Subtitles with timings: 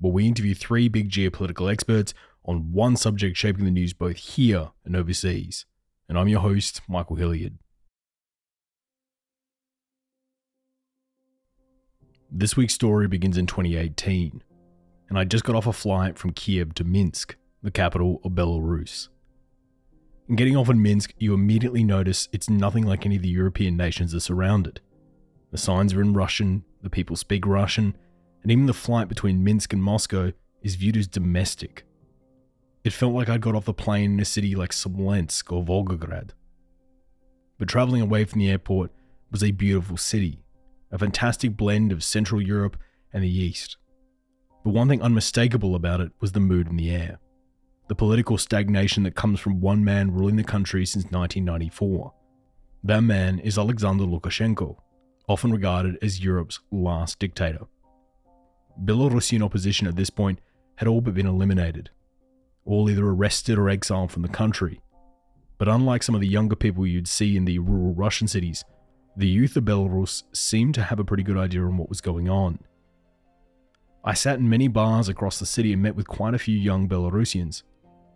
[0.00, 4.70] where we interview three big geopolitical experts on one subject shaping the news both here
[4.84, 5.66] and overseas.
[6.08, 7.58] And I'm your host, Michael Hilliard.
[12.32, 14.42] This week's story begins in 2018,
[15.08, 19.08] and I just got off a flight from Kiev to Minsk, the capital of Belarus.
[20.28, 23.76] In getting off in Minsk, you immediately notice it's nothing like any of the European
[23.76, 24.80] nations that surround it.
[25.50, 27.96] The signs are in Russian, the people speak Russian,
[28.42, 31.84] and even the flight between Minsk and Moscow is viewed as domestic.
[32.84, 36.30] It felt like I'd got off the plane in a city like Smolensk or Volgograd.
[37.58, 38.90] But traveling away from the airport
[39.30, 40.42] was a beautiful city,
[40.90, 42.76] a fantastic blend of Central Europe
[43.12, 43.76] and the East.
[44.64, 47.18] But one thing unmistakable about it was the mood in the air
[47.90, 52.12] the political stagnation that comes from one man ruling the country since 1994.
[52.84, 54.76] That man is Alexander Lukashenko,
[55.28, 57.66] often regarded as Europe's last dictator.
[58.84, 60.40] Belarusian opposition at this point
[60.76, 61.90] had all but been eliminated,
[62.64, 64.80] all either arrested or exiled from the country.
[65.58, 68.64] But unlike some of the younger people you'd see in the rural Russian cities,
[69.16, 72.30] the youth of Belarus seemed to have a pretty good idea on what was going
[72.30, 72.58] on.
[74.02, 76.88] I sat in many bars across the city and met with quite a few young
[76.88, 77.62] Belarusians,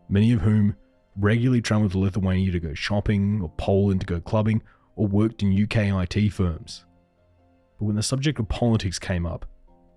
[0.08, 0.76] many of whom
[1.16, 4.62] regularly travelled to Lithuania to go shopping, or Poland to go clubbing,
[4.96, 6.86] or worked in UK IT firms.
[7.78, 9.44] But when the subject of politics came up,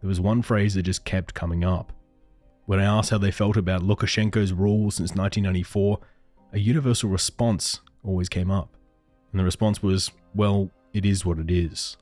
[0.01, 1.93] there was one phrase that just kept coming up.
[2.65, 5.99] When I asked how they felt about Lukashenko's rule since 1994,
[6.53, 8.75] a universal response always came up.
[9.31, 11.97] And the response was, well, it is what it is.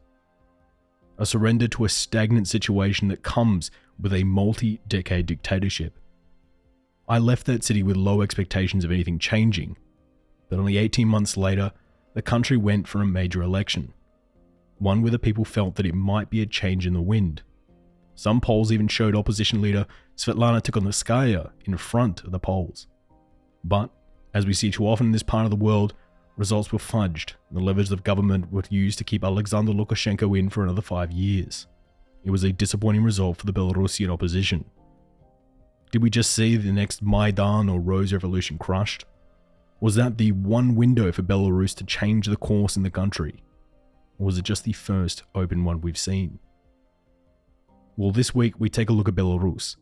[1.18, 5.98] A surrender to a stagnant situation that comes with a multi decade dictatorship
[7.08, 9.78] I left that city with low expectations of anything changing,
[10.50, 11.72] but only 18 months later,
[12.16, 13.94] the country went for a major election.
[14.80, 17.44] One where the people felt that it might be a change in the wind.
[18.16, 22.88] Some polls even showed opposition leader Svetlana Tikhanovskaya in front of the polls.
[23.64, 23.90] But,
[24.34, 25.94] as we see too often in this part of the world,
[26.38, 30.50] results were fudged, and the levers of government were used to keep Alexander Lukashenko in
[30.50, 31.68] for another five years.
[32.24, 34.66] It was a disappointing result for the Belarusian opposition.
[35.92, 39.06] Did we just see the next Maidan or Rose Revolution crushed?
[39.80, 43.44] Was that the one window for Belarus to change the course in the country?
[44.18, 46.40] Or was it just the first open one we've seen?
[47.98, 49.78] Well, this week we take a look at Belarus.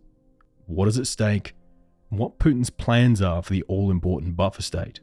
[0.67, 1.55] What is at stake?
[2.09, 4.99] What Putin's plans are for the all important buffer state?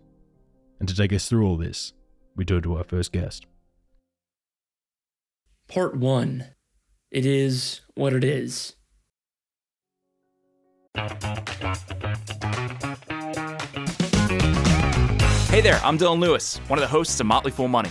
[0.78, 1.93] And to take us through all this,
[2.37, 3.47] we turn to our first guest.
[5.66, 6.47] Part 1
[7.10, 8.76] It is what it is.
[15.49, 17.91] Hey there, I'm Dylan Lewis, one of the hosts of Motley Fool Money.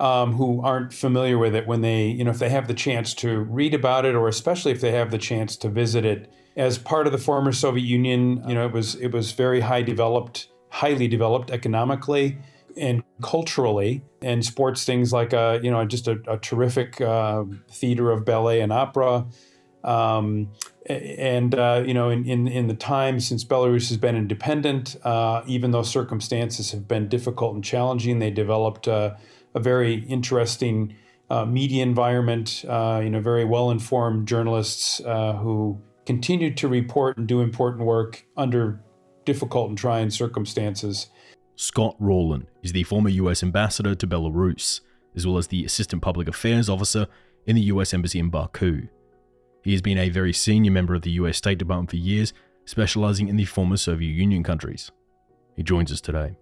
[0.00, 3.14] um, who aren't familiar with it when they, you know, if they have the chance
[3.14, 6.32] to read about it, or especially if they have the chance to visit it.
[6.56, 9.82] As part of the former Soviet Union, you know, it was it was very high
[9.82, 12.38] developed, highly developed economically
[12.76, 18.10] and culturally, and sports things like a, you know, just a, a terrific uh, theater
[18.10, 19.26] of ballet and opera.
[19.84, 20.50] Um,
[20.86, 25.42] and uh, you know, in, in, in the time since Belarus has been independent, uh,
[25.46, 29.14] even though circumstances have been difficult and challenging, they developed uh,
[29.54, 30.94] a very interesting
[31.30, 32.64] uh, media environment.
[32.68, 37.84] Uh, you know, very well informed journalists uh, who continued to report and do important
[37.84, 38.80] work under
[39.24, 41.08] difficult and trying circumstances.
[41.56, 43.42] Scott Rauland is the former U.S.
[43.42, 44.80] ambassador to Belarus,
[45.14, 47.06] as well as the assistant public affairs officer
[47.46, 47.94] in the U.S.
[47.94, 48.88] Embassy in Baku.
[49.62, 52.32] He has been a very senior member of the US State Department for years,
[52.64, 54.90] specializing in the former Soviet Union countries.
[55.56, 56.36] He joins us today.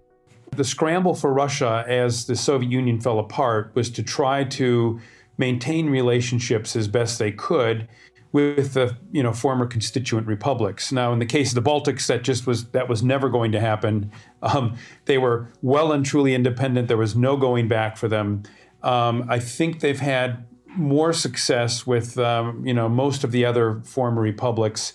[0.52, 5.00] The scramble for Russia as the Soviet Union fell apart was to try to
[5.38, 7.88] maintain relationships as best they could
[8.32, 10.93] with the you know former constituent republics.
[10.93, 13.61] Now, in the case of the Baltics, that just was that was never going to
[13.61, 14.12] happen.
[14.43, 16.88] Um, they were well and truly independent.
[16.88, 18.44] There was no going back for them.
[18.82, 23.81] Um, I think they've had more success with um, you know most of the other
[23.85, 24.94] former republics,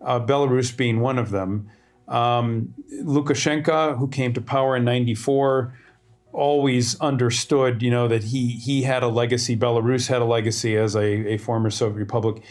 [0.00, 1.70] uh, Belarus being one of them.
[2.12, 5.74] Um, Lukashenko, who came to power in '94,
[6.32, 9.56] always understood, you know, that he he had a legacy.
[9.56, 12.42] Belarus had a legacy as a, a former Soviet republic.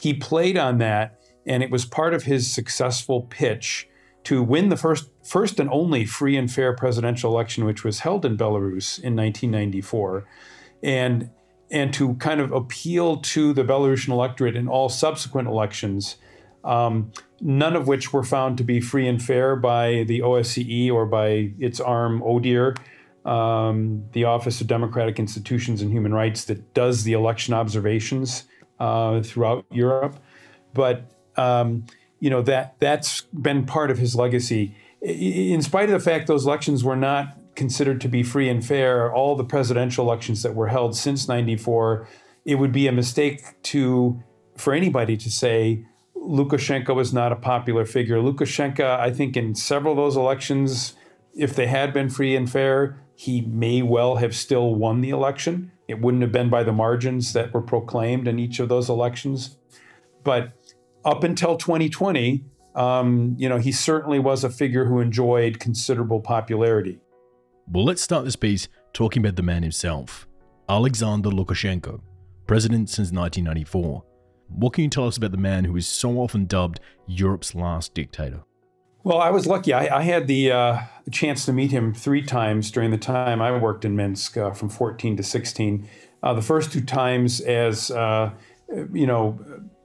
[0.00, 3.88] He played on that, and it was part of his successful pitch
[4.24, 8.24] to win the first first and only free and fair presidential election, which was held
[8.24, 10.26] in Belarus in 1994,
[10.82, 11.30] and
[11.70, 16.16] and to kind of appeal to the Belarusian electorate in all subsequent elections.
[16.64, 21.04] Um, none of which were found to be free and fair by the OSCE or
[21.04, 22.76] by its arm ODIHR
[23.24, 28.44] um, the Office of Democratic Institutions and Human Rights that does the election observations
[28.78, 30.18] uh, throughout Europe.
[30.74, 31.86] But um,
[32.20, 34.76] you know that that's been part of his legacy.
[35.00, 39.12] In spite of the fact those elections were not considered to be free and fair,
[39.12, 42.08] all the presidential elections that were held since '94,
[42.44, 44.22] it would be a mistake to
[44.56, 45.86] for anybody to say
[46.24, 48.18] Lukashenko was not a popular figure.
[48.18, 50.94] Lukashenko, I think, in several of those elections,
[51.34, 55.70] if they had been free and fair, he may well have still won the election.
[55.86, 59.58] It wouldn't have been by the margins that were proclaimed in each of those elections.
[60.22, 60.52] But
[61.04, 62.44] up until 2020,
[62.74, 67.00] um, you know, he certainly was a figure who enjoyed considerable popularity.
[67.70, 70.26] Well, let's start this piece talking about the man himself,
[70.68, 72.00] Alexander Lukashenko,
[72.46, 74.04] president since 1994.
[74.56, 77.92] What can you tell us about the man who is so often dubbed Europe's last
[77.92, 78.44] dictator?
[79.02, 79.72] Well, I was lucky.
[79.72, 80.78] I, I had the, uh,
[81.10, 84.68] chance to meet him three times during the time I worked in Minsk, uh, from
[84.68, 85.88] 14 to 16.
[86.22, 88.30] Uh, the first two times as, uh,
[88.92, 89.38] you know,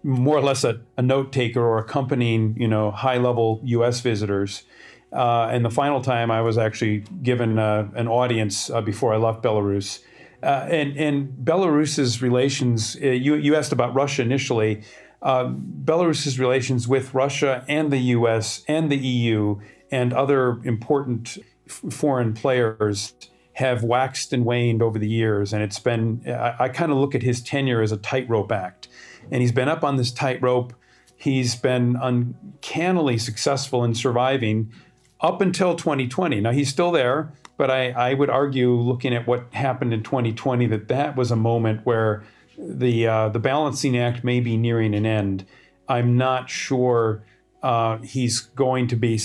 [0.04, 4.00] more or less a, a, note taker or accompanying, you know, high level U.S.
[4.00, 4.63] visitors.
[5.12, 9.44] Uh, and the final time I was actually given uh, an audience before I left
[9.44, 10.00] Belarus.
[10.41, 14.83] And, and Belarus's relations, you, you asked about Russia initially
[15.21, 18.63] uh, Belarus's relations with Russia and the U.S.
[18.68, 19.59] and the EU
[19.91, 21.38] and other important
[21.68, 23.13] f- foreign players
[23.53, 25.51] have waxed and waned over the years.
[25.51, 28.88] And it's been, I, I kind of look at his tenure as a tightrope act.
[29.31, 30.74] And he's been up on this tightrope.
[31.18, 34.71] He's been uncannily successful in surviving
[35.19, 36.39] up until 2020.
[36.39, 40.65] Now, he's still there, but I, I would argue, looking at what happened in 2020,
[40.67, 42.23] that that was a moment where
[42.57, 45.45] the uh, the balancing act may be nearing an end.
[45.89, 47.25] I'm not sure
[47.61, 49.19] uh, he's going to be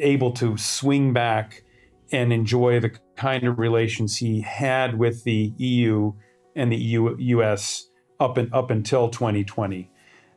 [0.00, 1.62] able to swing back
[2.10, 6.12] and enjoy the kind of relations he had with the EU
[6.56, 7.86] and the EU, US
[8.18, 9.88] up and up until 2020.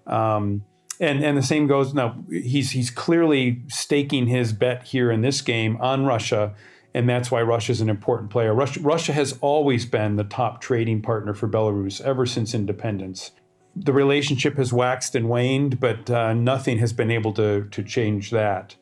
[0.06, 0.66] Um,
[1.00, 2.24] and and the same goes now.
[2.30, 6.54] He's he's clearly staking his bet here in this game on Russia
[6.94, 8.54] and that's why Russia is an important player.
[8.54, 13.32] Russia, Russia has always been the top trading partner for Belarus ever since independence.
[13.76, 18.32] The relationship has waxed and waned, but uh, nothing has been able to, to change
[18.32, 18.76] that.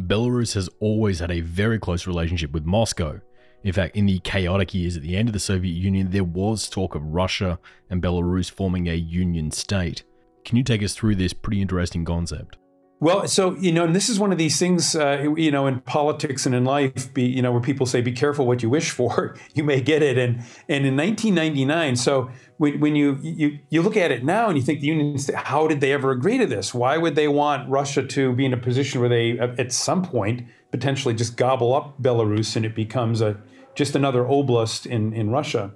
[0.00, 3.20] Belarus has always had a very close relationship with Moscow.
[3.62, 6.68] In fact, in the chaotic years at the end of the Soviet Union, there was
[6.68, 7.60] talk of Russia
[7.90, 10.02] and Belarus forming a union state.
[10.44, 12.58] Can you take us through this pretty interesting concept?
[13.02, 15.80] Well, so you know, and this is one of these things, uh, you know, in
[15.80, 18.90] politics and in life, be, you know, where people say, "Be careful what you wish
[18.90, 20.36] for; you may get it." And
[20.68, 24.62] and in 1999, so when, when you you you look at it now and you
[24.62, 26.72] think the Union, how did they ever agree to this?
[26.72, 30.46] Why would they want Russia to be in a position where they, at some point,
[30.70, 33.36] potentially just gobble up Belarus and it becomes a
[33.74, 35.72] just another oblast in in Russia?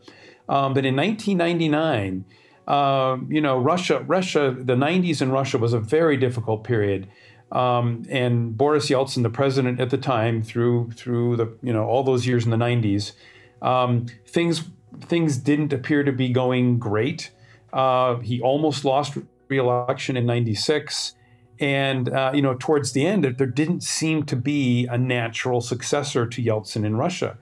[0.48, 2.24] Um, but in 1999
[2.66, 7.08] um, you know, Russia, Russia, the 90s in Russia was a very difficult period.
[7.52, 12.02] Um, and Boris Yeltsin, the president at the time, through through the you know all
[12.02, 13.12] those years in the 90s,
[13.62, 14.64] um, things
[15.00, 17.30] things didn't appear to be going great.
[17.72, 19.16] Uh, he almost lost
[19.48, 21.14] re-election in '96,
[21.60, 26.26] and uh, you know towards the end, there didn't seem to be a natural successor
[26.26, 27.38] to Yeltsin in Russia.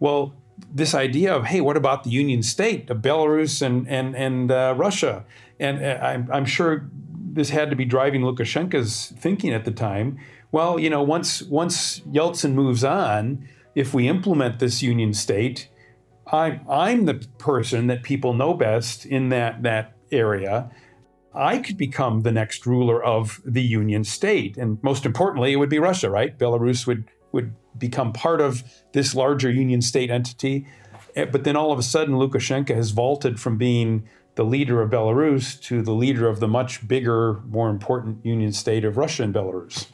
[0.00, 0.34] Well,
[0.72, 4.74] this idea of hey, what about the Union State of Belarus and and and uh,
[4.76, 5.24] Russia?
[5.58, 6.88] And uh, I'm, I'm sure
[7.32, 10.18] this had to be driving Lukashenko's thinking at the time.
[10.50, 15.68] Well, you know, once once Yeltsin moves on, if we implement this Union State,
[16.30, 20.70] I'm I'm the person that people know best in that that area.
[21.34, 25.70] I could become the next ruler of the Union State, and most importantly, it would
[25.70, 26.38] be Russia, right?
[26.38, 28.62] Belarus would would become part of
[28.92, 30.66] this larger union state entity.
[31.16, 34.90] Eh, but then all of a sudden, Lukashenko has vaulted from being the leader of
[34.90, 39.34] Belarus to the leader of the much bigger, more important union state of Russia and
[39.34, 39.86] Belarus.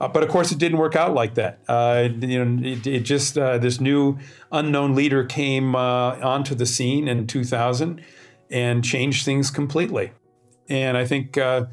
[0.00, 1.58] Uh, but of course, it didn't work out like that.
[1.66, 4.18] Uh, you know, it, it just uh, this new
[4.52, 8.00] unknown leader came uh, onto the scene in 2000
[8.50, 10.12] and changed things completely.
[10.68, 11.66] And I think uh,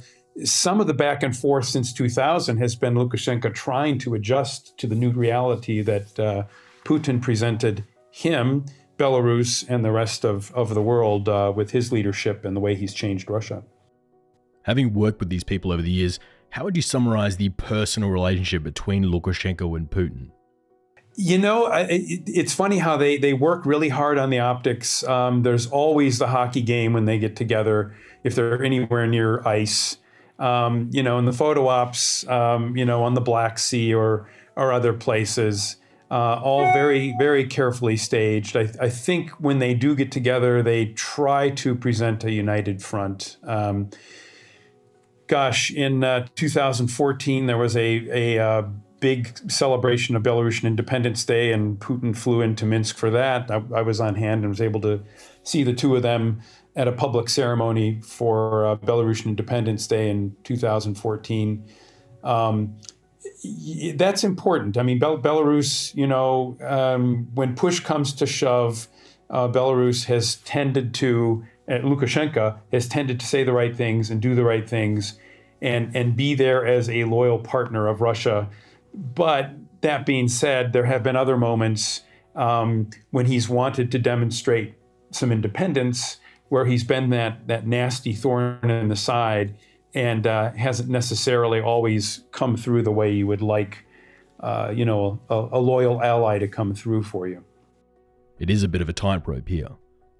[0.43, 4.87] some of the back and forth since 2000 has been Lukashenko trying to adjust to
[4.87, 6.43] the new reality that uh,
[6.83, 8.65] Putin presented him,
[8.97, 12.93] Belarus, and the rest of, of the world with his leadership and the way he's
[12.93, 13.63] changed Russia.
[14.63, 18.63] Having worked with these people over the years, how would you summarize the personal relationship
[18.63, 20.29] between Lukashenko and Putin?
[21.17, 25.03] You know, it's funny how they, they work really hard on the optics.
[25.03, 29.97] Um, there's always the hockey game when they get together, if they're anywhere near ice.
[30.37, 34.29] Um, you know, in the photo ops, um, you know, on the Black Sea or,
[34.55, 35.77] or other places,
[36.11, 38.55] uh, all very, very carefully staged.
[38.55, 43.37] I, I, think when they do get together, they try to present a united front.
[43.43, 43.89] Um,
[45.27, 48.61] gosh, in uh, 2014, there was a, a uh,
[48.99, 53.49] big celebration of Belarusian Independence Day, and Putin flew into Minsk for that.
[53.49, 55.01] I, I, was on hand and was able to
[55.43, 56.41] see the two of them
[56.75, 61.63] at a public ceremony for uh, Belarusian Independence Day in 2014.
[62.23, 62.77] Um,
[63.95, 64.77] that's important.
[64.77, 68.87] I mean, Bel- Belarus, you know, um, when push comes to shove,
[69.29, 74.35] uh, Belarus has tended to Lukashenko has tended to say the right things and do
[74.35, 75.17] the right things
[75.61, 78.49] and, and be there as a loyal partner of Russia.
[78.93, 79.51] But
[79.81, 82.01] that being said, there have been other moments
[82.35, 84.75] um, when he's wanted to demonstrate
[85.11, 86.17] some independence
[86.49, 89.55] where he's been that, that nasty thorn in the side
[89.93, 93.85] and uh, hasn't necessarily always come through the way you would like,
[94.41, 97.43] uh, you know, a, a loyal ally to come through for you.
[98.37, 99.69] It is a bit of a tightrope here.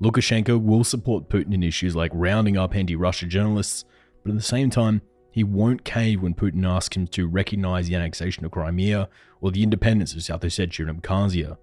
[0.02, 3.86] Lukashenko will support Putin in issues like rounding up anti Russia journalists,
[4.24, 5.02] but at the same time,
[5.32, 9.10] he won't cave when Putin asks him to recognize the annexation of Crimea
[9.42, 11.58] or the independence of South Ossetia and Abkhazia.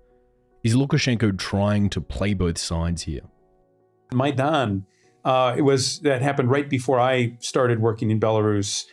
[0.62, 3.22] Is Lukashenko trying to play both sides here?
[4.14, 4.86] Maidan,
[5.24, 8.86] uh, it was that happened right before I started working in Belarus.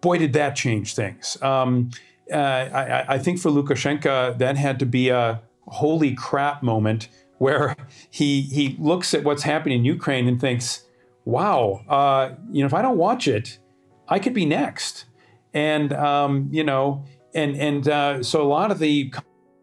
[0.00, 1.40] Boy, did that change things.
[1.42, 1.90] Um,
[2.32, 7.08] uh, I, I, think for Lukashenko, that had to be a holy crap moment
[7.38, 7.74] where
[8.10, 10.84] he he looks at what's happening in Ukraine and thinks,
[11.24, 13.58] "Wow, uh, you know, if I don't watch it,
[14.08, 15.04] I could be next."
[15.54, 19.12] And um, you know, and and uh, so a lot of the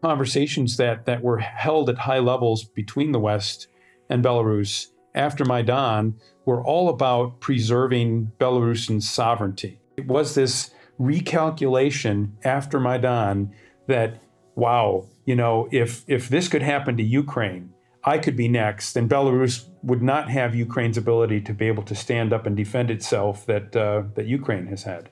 [0.02, 3.68] conversations that that were held at high levels between the West
[4.08, 9.80] and Belarus after Maidan were all about preserving Belarusian sovereignty.
[9.96, 10.70] It was this
[11.00, 13.52] recalculation after Maidan
[13.88, 14.20] that,
[14.54, 17.72] wow, you know, if if this could happen to Ukraine,
[18.04, 21.94] I could be next, and Belarus would not have Ukraine's ability to be able to
[21.94, 25.10] stand up and defend itself that uh, that Ukraine has had.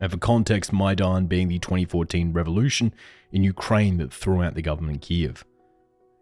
[0.00, 2.94] And for context, Maidan being the 2014 revolution
[3.32, 5.44] in Ukraine that threw out the government in Kiev.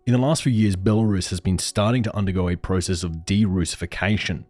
[0.07, 3.45] In the last few years, Belarus has been starting to undergo a process of de
[3.45, 4.47] Russification,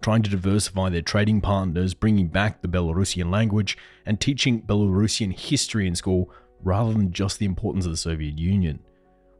[0.00, 5.88] trying to diversify their trading partners, bringing back the Belarusian language, and teaching Belarusian history
[5.88, 6.30] in school
[6.62, 8.78] rather than just the importance of the Soviet Union.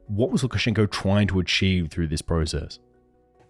[0.08, 2.80] What was Lukashenko trying to achieve through this process?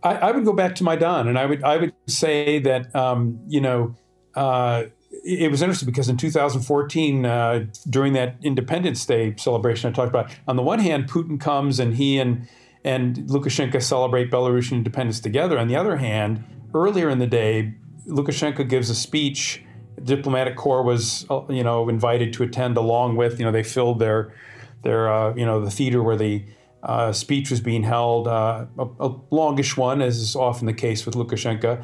[0.02, 3.40] I, I would go back to Maidan, and I would I would say that um,
[3.48, 3.94] you know
[4.34, 4.84] uh,
[5.24, 10.30] it was interesting because in 2014, uh, during that Independence Day celebration I talked about,
[10.46, 12.46] on the one hand, Putin comes and he and
[12.84, 15.58] and Lukashenko celebrate Belarusian independence together.
[15.58, 17.72] On the other hand, earlier in the day,
[18.06, 19.62] Lukashenko gives a speech.
[20.02, 24.00] Diplomatic corps was uh, you know invited to attend along with you know they filled
[24.00, 24.34] their
[24.82, 26.44] their uh, you know the theater where the
[26.82, 28.28] uh, speech was being held.
[28.28, 31.82] Uh, a, a, longish one as is often the case with Lukashenko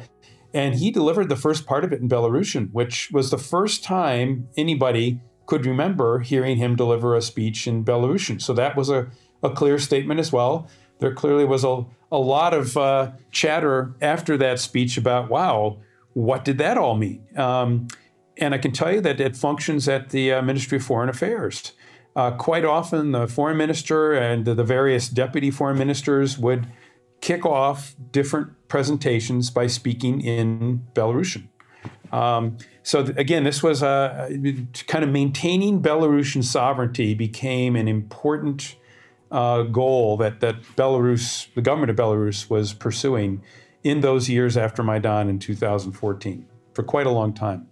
[0.53, 4.47] and he delivered the first part of it in Belarusian which was the first time
[4.57, 8.41] anybody could remember hearing him deliver a speech in Belarusian.
[8.41, 9.09] So that was a,
[9.43, 10.67] a clear statement as well.
[10.99, 15.79] There clearly was a, a lot of uh, chatter after that speech about wow
[16.13, 17.25] what did that all mean?
[17.37, 17.87] Um,
[18.37, 21.73] and I can tell you that it functions at the uh, Ministry of Foreign Affairs.
[22.15, 26.67] Uh, quite often, the foreign minister and the various deputy foreign ministers would
[27.21, 31.47] kick off different presentations by speaking in Belarusian.
[32.11, 34.29] Um, so th- again, this was a,
[34.87, 38.75] kind of maintaining Belarusian sovereignty became an important
[39.31, 43.41] uh, goal that that Belarus, the government of Belarus, was pursuing
[43.83, 47.67] in those years after Maidan in 2014 for quite a long time.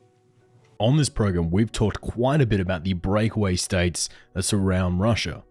[0.79, 5.43] On this program, we've talked quite a bit about the breakaway states that surround Russia,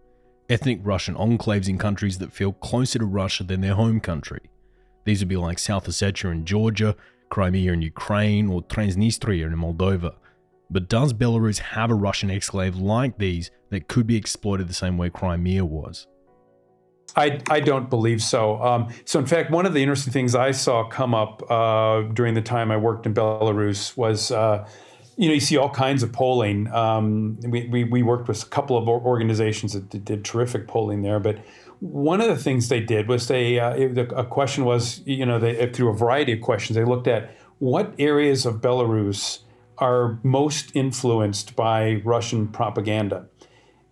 [0.49, 4.41] ethnic Russian enclaves in countries that feel closer to Russia than their home country.
[5.05, 6.97] These would be like South Ossetia in Georgia,
[7.29, 10.15] Crimea in Ukraine, or Transnistria in Moldova.
[10.71, 14.99] But does Belarus have a Russian exclave like these that could be exploited the same
[14.99, 16.07] way Crimea was?
[17.17, 18.63] I, I don't believe so.
[18.63, 22.35] Um, so, in fact, one of the interesting things I saw come up uh, during
[22.35, 24.69] the time I worked in Belarus was, uh,
[25.19, 26.73] you know, you see all kinds of polling.
[26.73, 31.03] Um, we, we, we, worked with a couple of organizations that did, did, terrific polling
[31.03, 31.19] there.
[31.19, 31.39] But
[31.81, 33.75] one of the things they did was they, uh,
[34.15, 37.93] a question was, you know, they, through a variety of questions, they looked at what
[37.99, 39.41] areas of Belarus
[39.79, 43.27] are most influenced by Russian propaganda.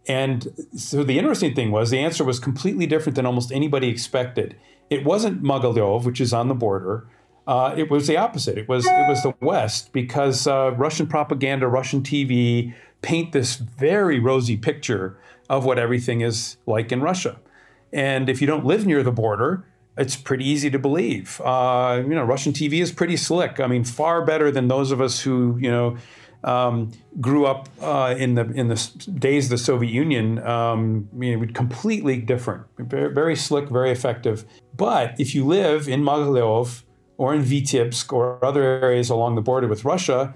[0.07, 4.55] And so the interesting thing was the answer was completely different than almost anybody expected.
[4.91, 7.09] It wasn't Mogilev, which is on the border.
[7.47, 8.59] Uh, it was the opposite.
[8.59, 14.19] It was it was the West because uh, Russian propaganda, Russian TV paint this very
[14.19, 15.17] rosy picture
[15.49, 17.39] of what everything is like in Russia.
[17.93, 19.65] And if you don't live near the border,
[19.97, 21.41] it's pretty easy to believe.
[21.41, 23.61] Uh, you know, Russian TV is pretty slick.
[23.61, 25.97] I mean, far better than those of us who you know
[26.43, 28.77] um, grew up uh, in the in the
[29.19, 30.45] days of the Soviet Union.
[30.45, 32.65] Um, you know, completely different.
[32.79, 34.45] Very, very, slick, very effective.
[34.77, 36.83] But if you live in Mogilev
[37.19, 40.35] or in Vitebsk or other areas along the border with Russia,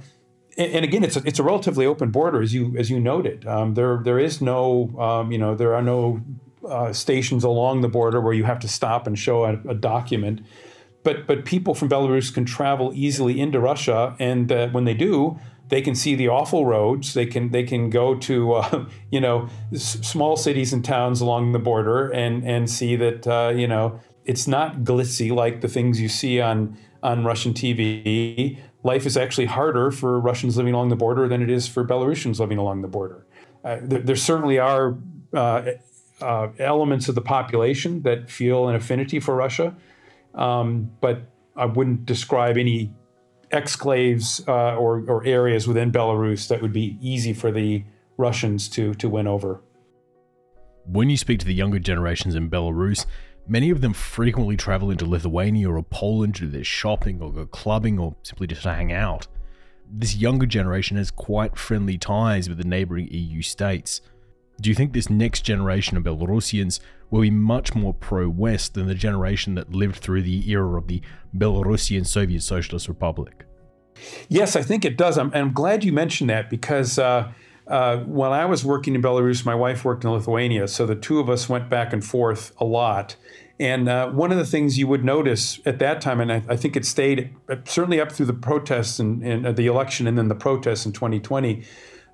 [0.57, 3.47] and, again, it's a, it's a relatively open border, as you as you noted.
[3.47, 6.21] Um, there there is no um, you know there are no
[6.69, 10.41] uh, stations along the border where you have to stop and show a, a, document.
[11.03, 15.39] But but people from Belarus can travel easily into Russia, and uh, when they do,
[15.69, 17.15] they can see the awful roads.
[17.15, 21.53] They can they can go to uh, you know s- small cities and towns along
[21.53, 26.01] the border and and see that uh, you know it's not glitzy like the things
[26.01, 28.59] you see on on Russian TV.
[28.83, 32.39] Life is actually harder for Russians living along the border than it is for Belarusians
[32.41, 33.27] living along the border.
[33.65, 34.97] Uh, there, there, certainly are
[35.35, 35.63] uh,
[36.21, 39.75] uh, elements of the population that feel an affinity for Russia,
[40.35, 41.23] um, but
[41.57, 42.91] I wouldn't describe any
[43.53, 47.85] exclaves uh, or, or areas within Belarus that would be easy for the
[48.17, 49.61] Russians to, to win over.
[50.87, 53.07] When you speak to the younger generations in Belarus,
[53.51, 57.45] many of them frequently travel into Lithuania or Poland to do their shopping or go
[57.47, 59.27] clubbing or simply just to hang out.
[59.93, 64.03] This younger generation has quite friendly ties with the neighboring EU states.
[64.61, 66.79] Do you think this next generation of Belarusians
[67.11, 70.87] will be much more pro West than the generation that lived through the era of
[70.87, 71.03] the
[71.37, 73.45] Belarusian Soviet Socialist Republic?
[74.29, 75.19] Yes, I think it does.
[75.19, 77.33] I'm, I'm glad you mentioned that because uh,
[77.71, 81.21] uh, when I was working in Belarus, my wife worked in Lithuania, so the two
[81.21, 83.15] of us went back and forth a lot.
[83.61, 86.57] And uh, one of the things you would notice at that time, and I, I
[86.57, 87.31] think it stayed
[87.65, 90.93] certainly up through the protests and, and uh, the election and then the protests in
[90.93, 91.63] 2020,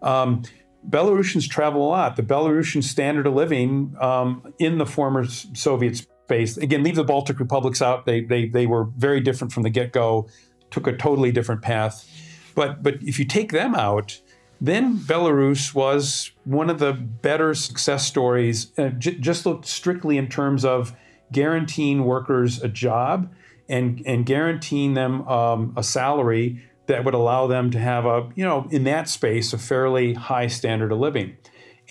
[0.03, 0.43] um,
[0.89, 2.17] Belarusians travel a lot.
[2.17, 7.41] The Belarusian standard of living um, in the former Soviet space, again, leave the Baltic
[7.41, 8.07] republics out.
[8.07, 10.29] They, they, they were very different from the get go,
[10.71, 12.09] took a totally different path.
[12.55, 14.21] But, but if you take them out,
[14.61, 20.29] then Belarus was one of the better success stories, uh, j- just looked strictly in
[20.29, 20.95] terms of
[21.33, 23.33] guaranteeing workers a job
[23.69, 28.45] and, and guaranteeing them um, a salary that would allow them to have a, you
[28.45, 31.37] know, in that space, a fairly high standard of living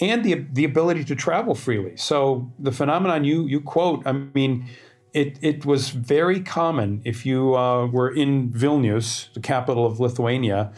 [0.01, 1.95] and the, the ability to travel freely.
[1.95, 4.67] So the phenomenon you, you quote, I mean,
[5.13, 10.73] it, it was very common if you uh, were in Vilnius, the capital of Lithuania,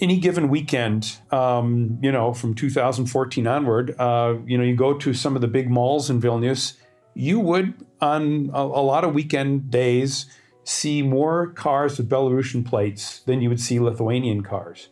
[0.00, 5.14] any given weekend, um, you know, from 2014 onward, uh, you know, you go to
[5.14, 6.74] some of the big malls in Vilnius,
[7.14, 10.26] you would, on a, a lot of weekend days,
[10.64, 14.88] see more cars with Belarusian plates than you would see Lithuanian cars.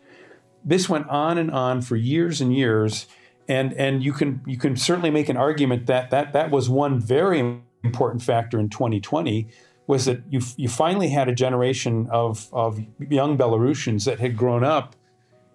[0.64, 3.06] This went on and on for years and years,
[3.48, 7.00] and and you can you can certainly make an argument that that that was one
[7.00, 9.48] very important factor in 2020
[9.92, 14.64] was that you you finally had a generation of of young Belarusians that had grown
[14.64, 14.96] up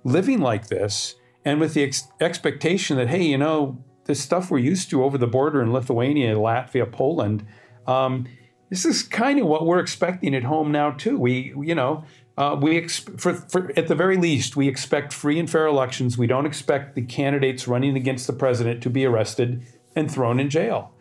[0.03, 3.57] living like this and with the ex- expectation that hey you know
[4.05, 7.45] this stuff we're used to over the border in Lithuania, Latvia, Poland.
[7.85, 8.27] Um,
[8.69, 11.17] this is kind of what we're expecting at home now too.
[11.17, 12.03] We, you know,
[12.37, 16.17] uh, we ex- for, for at the very least we expect free and fair elections.
[16.17, 20.49] We don't expect the candidates running against the president to be arrested and thrown in
[20.49, 20.93] jail.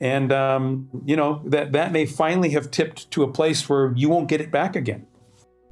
[0.00, 4.08] And um, you know that that may finally have tipped to a place where you
[4.08, 5.06] won't get it back again.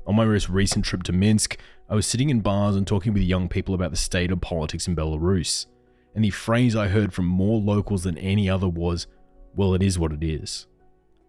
[0.07, 3.23] On my most recent trip to Minsk, I was sitting in bars and talking with
[3.23, 5.67] young people about the state of politics in Belarus.
[6.15, 9.07] And the phrase I heard from more locals than any other was,
[9.55, 10.67] well, it is what it is.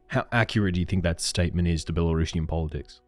[0.08, 3.02] How accurate do you think that statement is to Belarusian politics?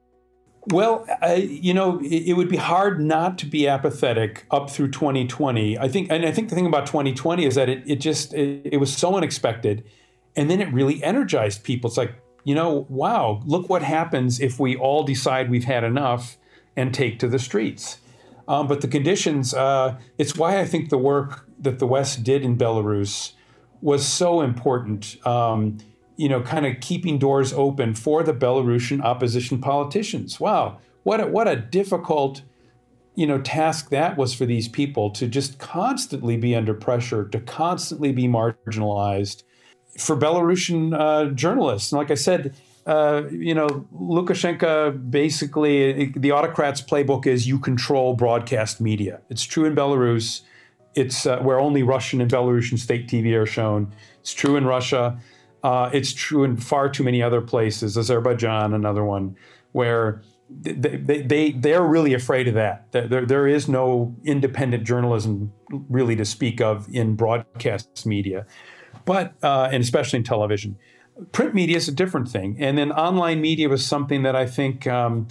[0.68, 4.92] Well, I, you know, it, it, would be hard not to be apathetic up through
[4.92, 5.78] 2020.
[5.80, 8.74] I think, and I think the thing about 2020 is that it, it just it,
[8.74, 9.84] it was so unexpected,
[10.36, 11.88] and then it really energized people.
[11.90, 16.38] It's like you know, wow, look what happens if we all decide we've had enough
[16.76, 18.00] and take to the streets.
[18.48, 22.44] Um, but the conditions, uh, it's why I think the work that the West did
[22.44, 23.34] in Belarus
[23.82, 25.16] was so important.
[25.26, 25.78] Um,
[26.22, 30.40] you know, kind of keeping doors open for the Belarusian opposition politicians.
[30.40, 32.44] Wow, what a, what a difficult,
[33.16, 37.40] you know, task that was for these people to just constantly be under pressure, to
[37.40, 39.42] constantly be marginalized.
[39.98, 42.56] For Belarusian uh, journalists, and like I said,
[42.86, 49.22] uh, you know, Lukashenko basically, the autocrat's playbook is you control broadcast media.
[49.32, 50.42] It's true in Belarus.
[50.94, 53.92] It's uh, where only Russian and Belarusian state TV are shown.
[54.20, 55.20] It's true in Russia.
[55.64, 57.98] Uh, it's true in far too many other places.
[57.98, 59.36] Azerbaijan, another one,
[59.74, 62.92] where they, they, they, they're really afraid of that.
[62.92, 65.54] There, there is no independent journalism
[65.90, 68.46] really to speak of in broadcast media,
[69.06, 70.78] but, uh, and especially in television.
[71.32, 72.58] Print media is a different thing.
[72.60, 75.28] And then online media was something that I think, um,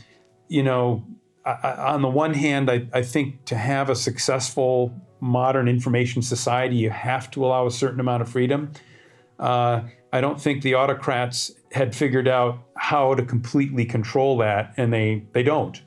[0.48, 1.04] you know,
[1.44, 6.76] I, on the one hand, I, I think to have a successful modern information society,
[6.76, 8.72] you have to allow a certain amount of freedom.
[9.38, 14.92] Uh, I don't think the autocrats had figured out how to completely control that, and
[14.92, 15.80] they they don't.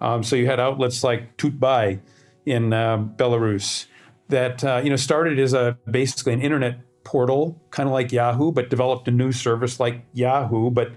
[0.00, 2.00] Um, so you had outlets like TUT.BY
[2.44, 3.86] in uh, Belarus
[4.28, 8.52] that uh, you know started as a basically an internet portal, kind of like Yahoo,
[8.52, 10.70] but developed a news service like Yahoo.
[10.70, 10.92] But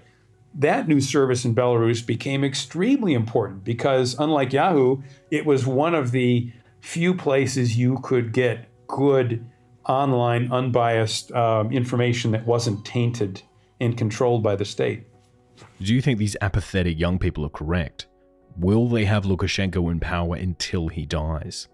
[0.54, 6.10] that news service in Belarus became extremely important because, unlike Yahoo, it was one of
[6.10, 9.44] the few places you could get good
[9.88, 13.42] online, unbiased um, information that wasn't tainted
[13.80, 15.06] and controlled by the state.
[15.80, 18.06] Do you think these apathetic young people are correct?
[18.58, 21.68] Will they have Lukashenko in power until he dies?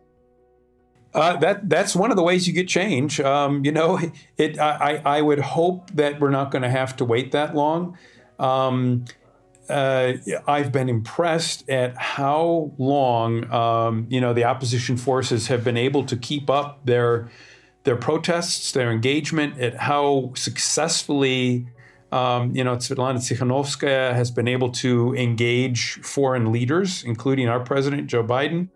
[1.14, 3.20] Uh, that that's one of the ways you get change.
[3.20, 4.00] Um, you know,
[4.36, 4.58] it.
[4.58, 7.98] I I would hope that we're not going to have to wait that long.
[8.38, 9.04] Um,
[9.68, 10.14] uh,
[10.48, 16.04] I've been impressed at how long um, you know the opposition forces have been able
[16.04, 17.30] to keep up their
[17.84, 21.66] their protests, their engagement, at how successfully
[22.12, 28.06] um, you know Svetlana Tikhanovskaya has been able to engage foreign leaders, including our president
[28.06, 28.68] Joe Biden.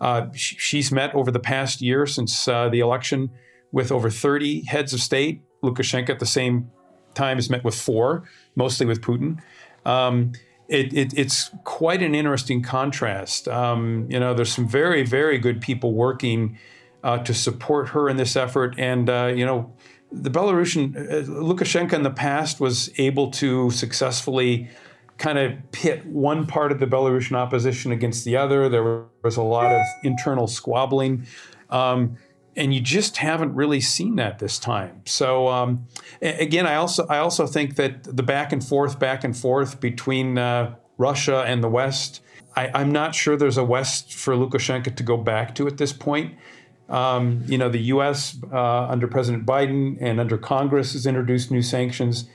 [0.00, 3.30] Uh, she's met over the past year since uh, the election
[3.70, 5.42] with over 30 heads of state.
[5.62, 6.70] Lukashenko at the same
[7.14, 8.24] time has met with four,
[8.56, 9.40] mostly with Putin.
[9.84, 10.32] Um,
[10.68, 13.48] it, it, it's quite an interesting contrast.
[13.48, 16.58] Um, you know, there's some very, very good people working
[17.02, 18.74] uh, to support her in this effort.
[18.78, 19.72] And, uh, you know,
[20.12, 24.68] the Belarusian, uh, Lukashenko in the past was able to successfully
[25.18, 28.68] kind of pit one part of the Belarusian opposition against the other.
[28.68, 31.26] There was a lot of internal squabbling.
[31.68, 32.16] Um,
[32.56, 35.02] and you just haven't really seen that this time.
[35.06, 35.86] So um,
[36.20, 40.36] again, I also I also think that the back and forth, back and forth between
[40.36, 42.22] uh, Russia and the West,
[42.56, 45.92] I, am not sure there's a West for Lukashenko to go back to at this
[45.92, 46.34] point.
[46.90, 48.36] Um, you know, the U.S.
[48.52, 52.28] Uh, under President Biden and under Congress has introduced new sanctions.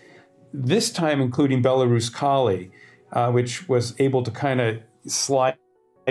[0.53, 2.71] This time, including Belaruskali,
[3.11, 5.57] uh, which was able to kind of slide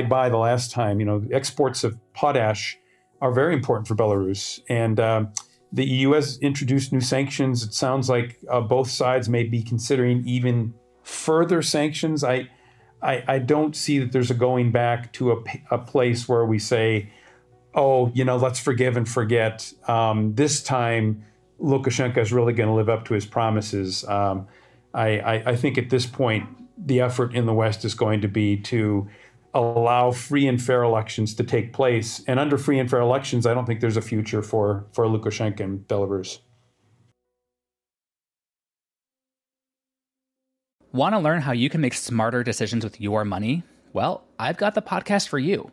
[0.08, 1.00] by the last time.
[1.00, 2.78] You know, exports of potash
[3.20, 5.32] are very important for Belarus, and um,
[5.72, 7.62] the EU has introduced new sanctions.
[7.62, 12.22] It sounds like uh, both sides may be considering even further sanctions.
[12.22, 12.48] I,
[13.02, 15.36] I, I don't see that there's a going back to a,
[15.70, 17.10] a place where we say
[17.74, 19.72] oh, you know, let's forgive and forget.
[19.88, 21.24] Um, this time,
[21.60, 24.04] Lukashenko is really going to live up to his promises.
[24.04, 24.46] Um,
[24.92, 28.28] I, I, I, think at this point, the effort in the West is going to
[28.28, 29.08] be to
[29.54, 32.22] allow free and fair elections to take place.
[32.26, 35.60] And under free and fair elections, I don't think there's a future for, for Lukashenko
[35.60, 36.38] and Belarus.
[40.92, 43.64] Want to learn how you can make smarter decisions with your money?
[43.92, 45.72] Well, I've got the podcast for you.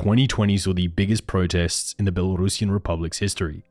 [0.00, 3.64] 2020 saw the biggest protests in the Belarusian Republic's history.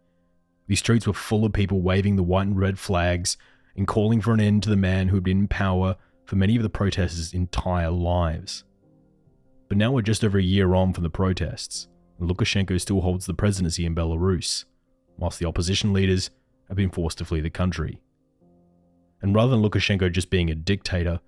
[0.68, 3.36] The streets were full of people waving the white and red flags
[3.76, 6.56] and calling for an end to the man who had been in power for many
[6.56, 8.64] of the protesters' entire lives.
[9.70, 11.88] But now we're just over a year on from the protests,
[12.20, 14.66] and Lukashenko still holds the presidency in Belarus,
[15.18, 16.30] whilst the opposition leaders
[16.68, 18.04] have been forced to flee the country.
[19.24, 21.22] And rather than Lukashenko just being a dictator,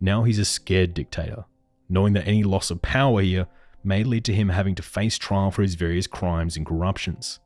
[0.00, 1.44] now he's a scared dictator,
[1.88, 3.46] knowing that any loss of power here
[3.84, 7.40] may lead to him having to face trial for his various crimes and corruptions.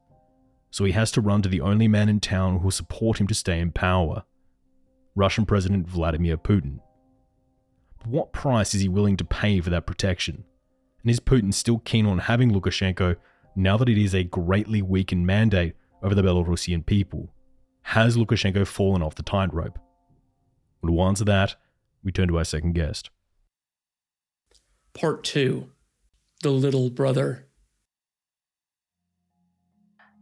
[0.71, 3.27] So he has to run to the only man in town who will support him
[3.27, 4.25] to stay in power
[5.15, 6.81] Russian President Vladimir Putin.
[7.99, 10.45] But what price is he willing to pay for that protection?
[11.03, 13.17] And is Putin still keen on having Lukashenko
[13.55, 17.35] now that it is a greatly weakened mandate over the Belarusian people?
[17.83, 19.79] Has Lukashenko fallen off the tightrope?
[20.81, 21.57] When we answer that,
[22.03, 23.11] we turn to our second guest.
[24.95, 25.72] Part two
[26.43, 27.47] The Little Brother.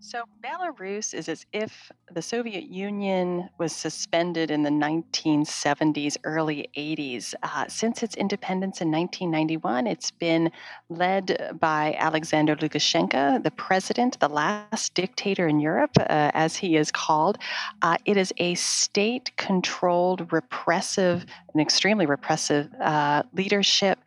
[0.02, 7.34] So, Belarus is as if the Soviet Union was suspended in the 1970s, early 80s.
[7.42, 10.50] Uh, since its independence in 1991, it's been
[10.88, 16.90] led by Alexander Lukashenko, the president, the last dictator in Europe, uh, as he is
[16.90, 17.38] called.
[17.82, 21.24] Uh, it is a state controlled, repressive,
[21.54, 23.98] an extremely repressive uh, leadership.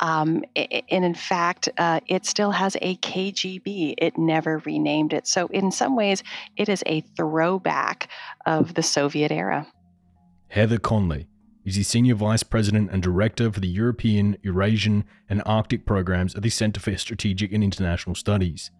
[0.00, 3.94] Um, and in fact, uh, it still has a KGB.
[3.98, 5.26] It never renamed it.
[5.26, 6.22] So, in some ways,
[6.56, 8.08] it is a throwback
[8.46, 9.66] of the Soviet era.
[10.48, 11.26] Heather Conley
[11.64, 16.42] is the Senior Vice President and Director for the European, Eurasian, and Arctic programs at
[16.42, 18.70] the Center for Strategic and International Studies.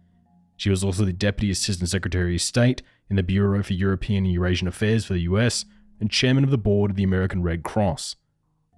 [0.57, 4.33] She was also the Deputy Assistant Secretary of State in the Bureau for European and
[4.33, 5.65] Eurasian Affairs for the US
[5.99, 8.15] and Chairman of the Board of the American Red Cross.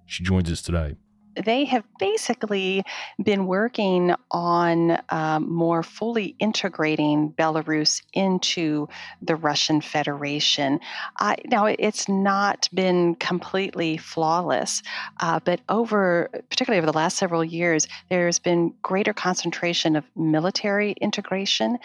[0.06, 0.96] She joins us today
[1.44, 2.82] they have basically
[3.22, 8.88] been working on um, more fully integrating Belarus into
[9.20, 10.80] the Russian Federation.
[11.20, 14.82] Uh, now, it's not been completely flawless,
[15.20, 20.92] uh, but over, particularly over the last several years, there's been greater concentration of military
[21.00, 21.78] integration.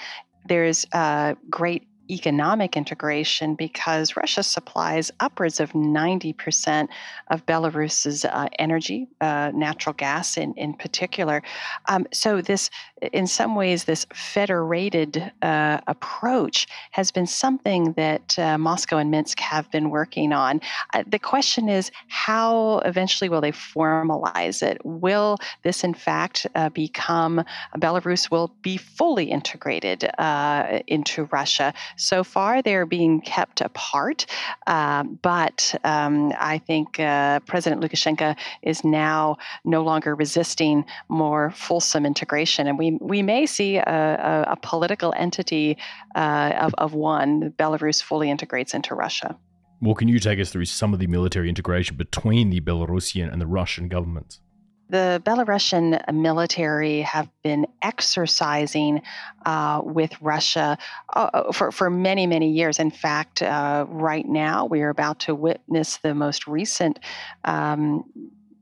[0.48, 6.88] There's uh, great economic integration because Russia supplies upwards of 90%
[7.30, 11.42] of Belarus's uh, energy, uh, natural gas in, in particular.
[11.88, 12.70] Um, so, this,
[13.14, 19.40] in some ways, this federated uh, approach has been something that uh, Moscow and Minsk
[19.40, 20.60] have been working on.
[20.94, 24.80] Uh, the question is how eventually will they formalize it?
[24.86, 27.44] Will this, in fact, uh, become
[27.78, 30.10] Belarus will be fully integrated
[30.88, 31.74] into Russia?
[32.02, 34.26] So far, they're being kept apart.
[34.66, 42.06] Uh, but um, I think uh, President Lukashenko is now no longer resisting more fulsome
[42.06, 42.68] integration.
[42.68, 45.78] And we, we may see a, a, a political entity
[46.16, 47.52] uh, of, of one.
[47.52, 49.38] Belarus fully integrates into Russia.
[49.80, 53.40] Well, can you take us through some of the military integration between the Belarusian and
[53.40, 54.40] the Russian governments?
[54.92, 59.02] The Belarusian military have been exercising
[59.46, 60.78] uh, with Russia
[61.16, 62.78] uh, uh, for, for many, many years.
[62.78, 67.00] In fact, uh, right now we are about to witness the most recent.
[67.46, 68.04] Um,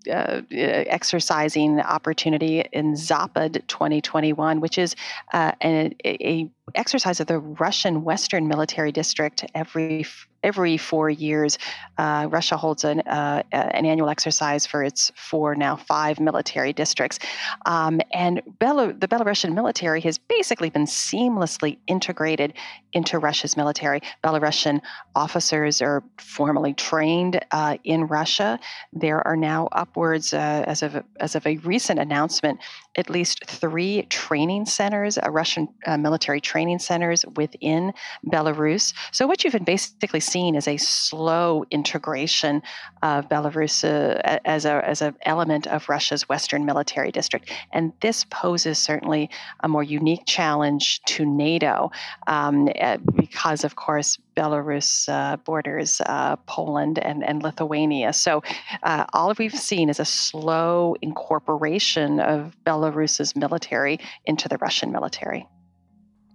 [0.09, 4.95] uh, exercising opportunity in Zapad 2021, which is
[5.33, 10.05] uh, a, exercise of the Russian Western Military District every
[10.43, 11.57] every four years,
[11.97, 17.19] uh, Russia holds an, uh, an annual exercise for its four, now five military districts.
[17.65, 22.53] Um, and Bel- the Belarusian military has basically been seamlessly integrated
[22.93, 24.01] into Russia's military.
[24.23, 24.81] Belarusian
[25.15, 28.59] officers are formally trained uh, in Russia.
[28.93, 32.59] There are now upwards, uh, as, of, as of a recent announcement,
[32.95, 37.93] at least three training centers, uh, Russian uh, military training centers within
[38.25, 38.93] Belarus.
[39.11, 42.61] So, what you've been basically seeing is a slow integration
[43.03, 48.25] of Belarus uh, as a as an element of Russia's Western military district, and this
[48.29, 49.29] poses certainly
[49.61, 51.91] a more unique challenge to NATO
[52.27, 58.13] um, uh, because, of course, Belarus uh, borders uh, Poland and, and Lithuania.
[58.13, 58.41] So
[58.83, 65.47] uh, all we've seen is a slow incorporation of Belarus's military into the Russian military.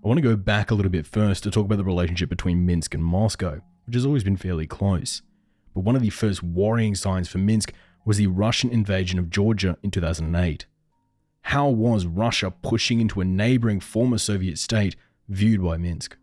[0.04, 2.66] I want to go back a little bit first to talk about the relationship between
[2.66, 5.22] Minsk and Moscow which has always been fairly close.
[5.74, 7.72] But one of the first worrying signs for Minsk
[8.04, 10.66] was the Russian invasion of Georgia in 2008.
[11.42, 14.96] How was Russia pushing into a neighboring former Soviet state
[15.28, 16.16] viewed by Minsk?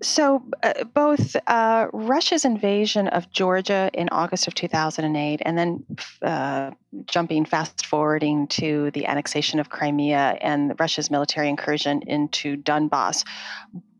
[0.00, 5.84] So, uh, both uh, Russia's invasion of Georgia in August of 2008, and then
[6.22, 6.70] uh,
[7.06, 13.24] jumping fast forwarding to the annexation of Crimea and Russia's military incursion into Donbass,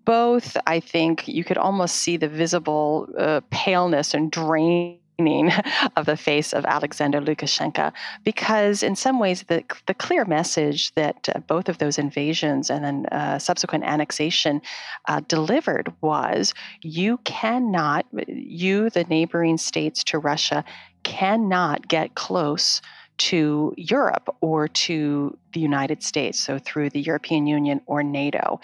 [0.04, 5.00] both, I think, you could almost see the visible uh, paleness and drain
[5.96, 11.28] of the face of Alexander Lukashenko, because in some ways the the clear message that
[11.35, 14.62] uh, both of those invasions and then uh, subsequent annexation
[15.09, 20.64] uh, delivered was you cannot, you the neighboring states to Russia,
[21.02, 22.81] cannot get close
[23.16, 28.61] to Europe or to the United States, so through the European Union or NATO.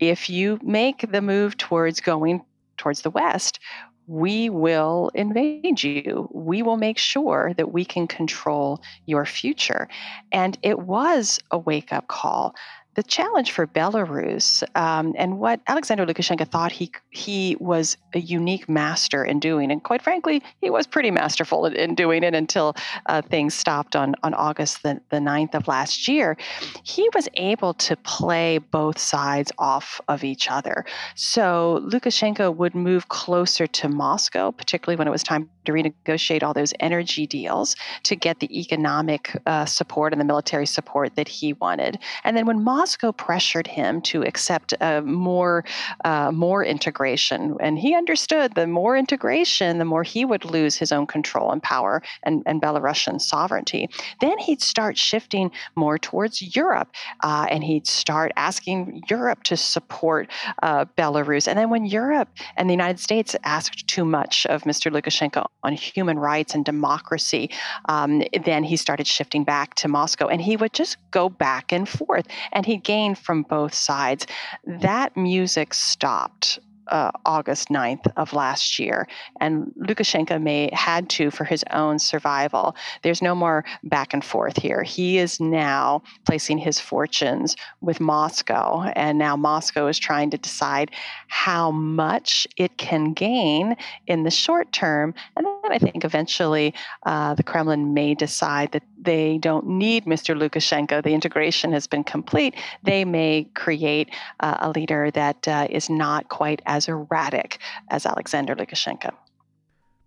[0.00, 2.42] If you make the move towards going
[2.76, 3.60] towards the West,
[4.06, 6.28] we will invade you.
[6.32, 9.88] We will make sure that we can control your future.
[10.32, 12.54] And it was a wake up call
[12.94, 18.68] the challenge for Belarus um, and what Alexander Lukashenko thought he he was a unique
[18.68, 22.74] master in doing, and quite frankly, he was pretty masterful in, in doing it until
[23.06, 26.36] uh, things stopped on on August the, the 9th of last year.
[26.82, 30.84] He was able to play both sides off of each other.
[31.14, 36.54] So Lukashenko would move closer to Moscow, particularly when it was time to renegotiate all
[36.54, 41.54] those energy deals to get the economic uh, support and the military support that he
[41.54, 41.98] wanted.
[42.22, 42.83] And then when Moscow
[43.16, 45.64] pressured him to accept more,
[46.04, 50.92] uh, more integration, and he understood the more integration, the more he would lose his
[50.92, 53.88] own control and power and, and Belarusian sovereignty.
[54.20, 56.88] Then he'd start shifting more towards Europe,
[57.22, 60.30] uh, and he'd start asking Europe to support
[60.62, 61.48] uh, Belarus.
[61.48, 64.90] And then when Europe and the United States asked too much of Mr.
[64.90, 67.50] Lukashenko on human rights and democracy,
[67.88, 70.26] um, then he started shifting back to Moscow.
[70.28, 72.26] And he would just go back and forth.
[72.52, 74.26] And he gained from both sides.
[74.64, 76.58] That music stopped
[76.88, 79.08] uh, August 9th of last year.
[79.40, 82.76] And Lukashenko may had to for his own survival.
[83.02, 84.82] There's no more back and forth here.
[84.82, 90.90] He is now placing his fortunes with Moscow, and now Moscow is trying to decide
[91.28, 95.14] how much it can gain in the short term.
[95.36, 100.36] And then I think eventually uh, the Kremlin may decide that they don't need Mr.
[100.36, 101.02] Lukashenko.
[101.02, 102.54] The integration has been complete.
[102.82, 107.58] They may create uh, a leader that uh, is not quite as erratic
[107.90, 109.12] as Alexander Lukashenko.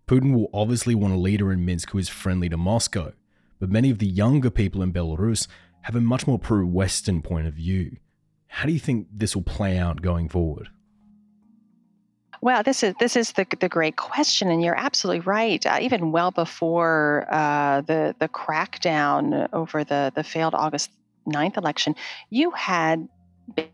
[0.06, 3.12] Putin will obviously want a leader in Minsk who is friendly to Moscow,
[3.60, 5.46] but many of the younger people in Belarus
[5.82, 7.96] have a much more pro Western point of view.
[8.46, 10.70] How do you think this will play out going forward?
[12.40, 15.64] Well, this is this is the the great question, and you're absolutely right.
[15.64, 20.90] Uh, even well before uh, the the crackdown over the the failed August
[21.26, 21.94] 9th election,
[22.30, 23.08] you had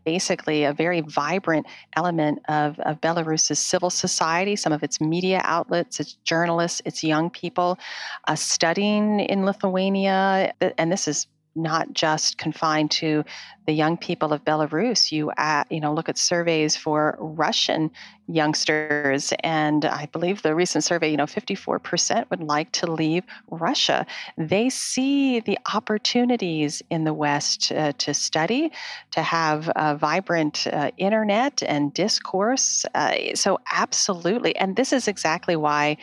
[0.05, 5.99] basically a very vibrant element of, of Belarus's civil society, some of its media outlets,
[5.99, 7.77] its journalists, its young people
[8.27, 10.53] uh, studying in Lithuania.
[10.77, 13.23] And this is not just confined to
[13.65, 15.11] the young people of Belarus.
[15.11, 17.91] You uh, you know look at surveys for Russian
[18.27, 24.05] youngsters, and I believe the recent survey, you know, 54% would like to leave Russia.
[24.37, 28.71] They see the opportunities in the West uh, to study,
[29.11, 32.85] to have a vibrant uh, internet and discourse.
[32.95, 35.97] Uh, so absolutely, and this is exactly why,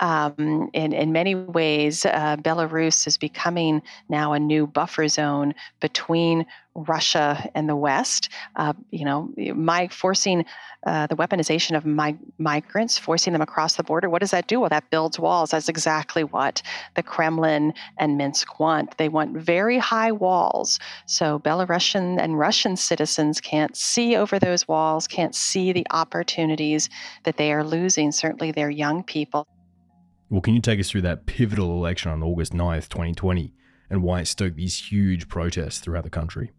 [0.00, 6.46] um, in in many ways, uh, Belarus is becoming now a new buffer zone between
[6.74, 8.28] Russia and the West.
[8.56, 10.44] Uh, you know, my forcing
[10.86, 14.08] uh, the weaponization of my, migrants, forcing them across the border.
[14.08, 14.60] What does that do?
[14.60, 15.50] Well, that builds walls.
[15.50, 16.62] That's exactly what
[16.94, 18.96] the Kremlin and Minsk want.
[18.96, 25.06] They want very high walls, so Belarusian and Russian citizens can't see over those walls,
[25.06, 26.88] can't see the opportunities
[27.24, 28.10] that they are losing.
[28.10, 29.46] Certainly, their young people.
[30.30, 33.52] Well, can you take us through that pivotal election on August 9th, 2020,
[33.90, 36.52] and why it stoked these huge protests throughout the country?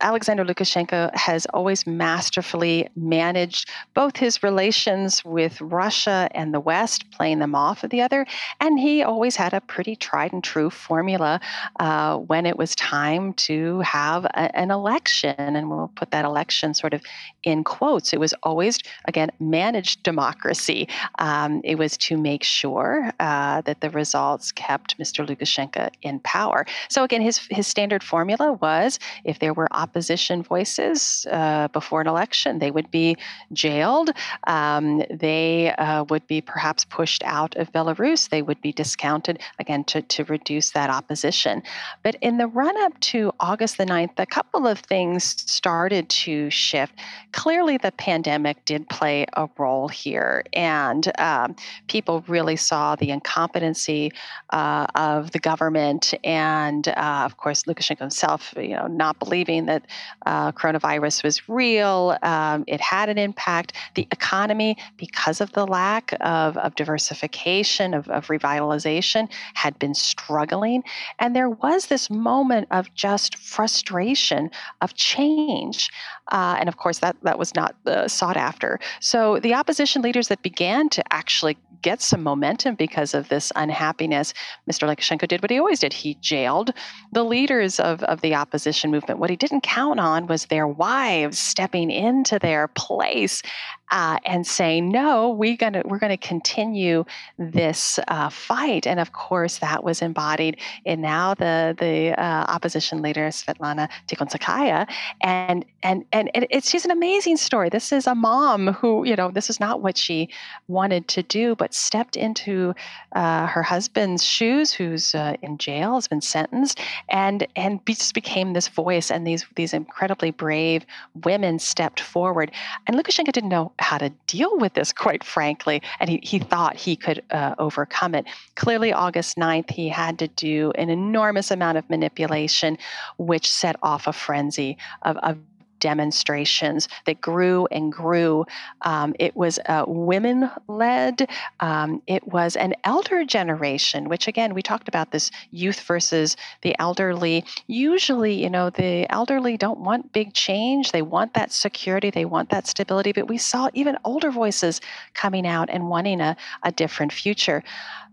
[0.00, 7.38] Alexander Lukashenko has always masterfully managed both his relations with Russia and the West, playing
[7.38, 8.26] them off of the other,
[8.60, 11.40] and he always had a pretty tried and true formula
[11.80, 15.34] uh, when it was time to have a, an election.
[15.38, 17.02] And we'll put that election sort of
[17.42, 18.12] in quotes.
[18.12, 20.88] It was always, again, managed democracy.
[21.18, 25.26] Um, it was to make sure uh, that the results kept Mr.
[25.26, 26.66] Lukashenko in power.
[26.90, 32.08] So, again, his, his standard formula was if there were opposition voices uh, before an
[32.08, 32.58] election.
[32.58, 33.16] They would be
[33.52, 34.10] jailed.
[34.46, 38.28] Um, they uh, would be perhaps pushed out of Belarus.
[38.28, 41.62] They would be discounted, again, to, to reduce that opposition.
[42.02, 45.22] But in the run up to August the 9th, a couple of things
[45.60, 46.94] started to shift.
[47.32, 51.54] Clearly, the pandemic did play a role here, and um,
[51.86, 54.10] people really saw the incompetency
[54.50, 59.75] uh, of the government, and uh, of course, Lukashenko himself, you know, not believing that
[60.24, 62.16] uh, coronavirus was real.
[62.22, 63.72] Um, it had an impact.
[63.94, 70.82] The economy, because of the lack of, of diversification, of, of revitalization, had been struggling,
[71.18, 74.50] and there was this moment of just frustration
[74.80, 75.90] of change.
[76.32, 78.80] Uh, and of course, that, that was not uh, sought after.
[79.00, 84.34] So the opposition leaders that began to actually get some momentum because of this unhappiness,
[84.68, 84.88] Mr.
[84.88, 85.92] Lukashenko did what he always did.
[85.92, 86.72] He jailed
[87.12, 89.20] the leaders of, of the opposition movement.
[89.20, 93.42] What he didn't count on was their wives stepping into their place
[93.90, 97.04] uh, and saying, "No, we're gonna we're going to continue
[97.38, 103.02] this uh, fight." And of course, that was embodied in now the the uh, opposition
[103.02, 104.88] leader Svetlana Tikhanovskaya,
[105.20, 107.68] and and and it's she's an amazing story.
[107.68, 110.28] This is a mom who you know this is not what she
[110.68, 112.74] wanted to do, but stepped into
[113.12, 118.52] uh, her husband's shoes, who's uh, in jail, has been sentenced, and and just became
[118.52, 119.10] this voice.
[119.10, 120.84] And these these incredibly brave
[121.24, 122.50] women stepped forward.
[122.86, 126.76] And Lukashenko didn't know how to deal with this, quite frankly, and he, he thought
[126.76, 128.26] he could uh, overcome it.
[128.54, 132.78] Clearly, August 9th, he had to do an enormous amount of manipulation,
[133.18, 135.38] which set off a frenzy of, of
[135.80, 138.46] demonstrations that grew and grew.
[138.82, 141.28] Um, it was uh, women led,
[141.60, 146.74] um, it was an elder generation, which again, we talked about this youth versus the
[146.78, 147.44] elderly.
[147.66, 152.50] Usually, you know, the elderly don't want big change, they want that security, they want
[152.50, 154.80] that stability, but we saw even older voices
[155.14, 157.62] coming out and wanting a, a different future.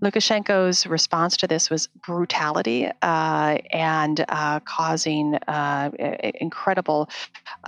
[0.04, 5.92] Lukashenko's response to this was brutality uh, and uh, causing uh,
[6.36, 7.10] incredible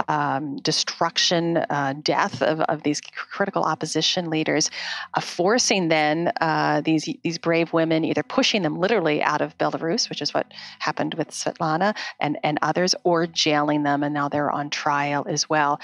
[0.07, 4.69] um, destruction, uh, death of, of these critical opposition leaders,
[5.13, 10.09] uh, forcing then uh, these these brave women, either pushing them literally out of Belarus,
[10.09, 14.51] which is what happened with Svetlana and, and others, or jailing them, and now they're
[14.51, 15.79] on trial as well.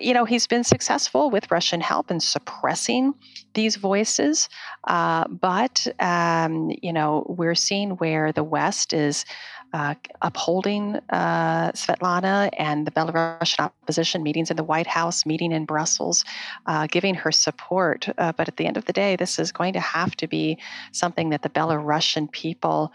[0.00, 3.14] you know, he's been successful with Russian help in suppressing
[3.54, 4.48] these voices,
[4.86, 9.24] but um, you know, we're seeing where the West is
[9.72, 15.64] uh, upholding uh, Svetlana and the Belarusian opposition, meetings in the White House, meeting in
[15.64, 16.24] Brussels,
[16.66, 18.08] uh, giving her support.
[18.18, 20.58] Uh, but at the end of the day, this is going to have to be
[20.92, 22.92] something that the Belarusian people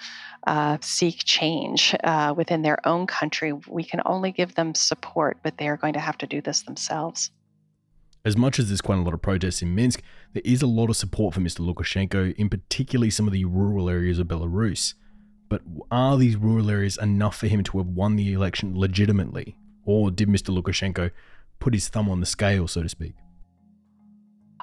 [0.47, 3.53] uh, seek change uh, within their own country.
[3.67, 6.61] We can only give them support, but they are going to have to do this
[6.61, 7.31] themselves.
[8.23, 10.03] As much as there's quite a lot of protests in Minsk,
[10.33, 11.59] there is a lot of support for Mr.
[11.59, 14.93] Lukashenko, in particularly some of the rural areas of Belarus.
[15.51, 19.57] But are these rural areas enough for him to have won the election legitimately?
[19.83, 20.57] Or did Mr.
[20.57, 21.11] Lukashenko
[21.59, 23.15] put his thumb on the scale, so to speak?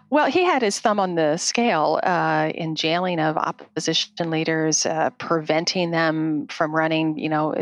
[0.08, 5.10] Well, he had his thumb on the scale uh, in jailing of opposition leaders, uh,
[5.18, 7.18] preventing them from running.
[7.18, 7.54] You know,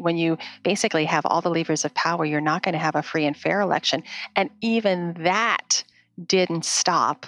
[0.00, 3.02] when you basically have all the levers of power, you're not going to have a
[3.02, 4.02] free and fair election.
[4.34, 5.84] And even that
[6.24, 7.26] didn't stop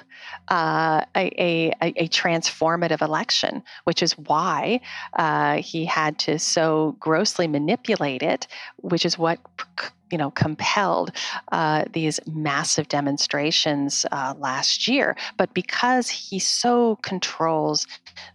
[0.49, 4.80] uh, a, a, a, transformative election, which is why
[5.14, 9.39] uh, he had to so grossly manipulate it, which is what
[10.11, 11.13] you know, compelled
[11.53, 15.17] uh, these massive demonstrations uh, last year.
[15.37, 17.87] But because he so controls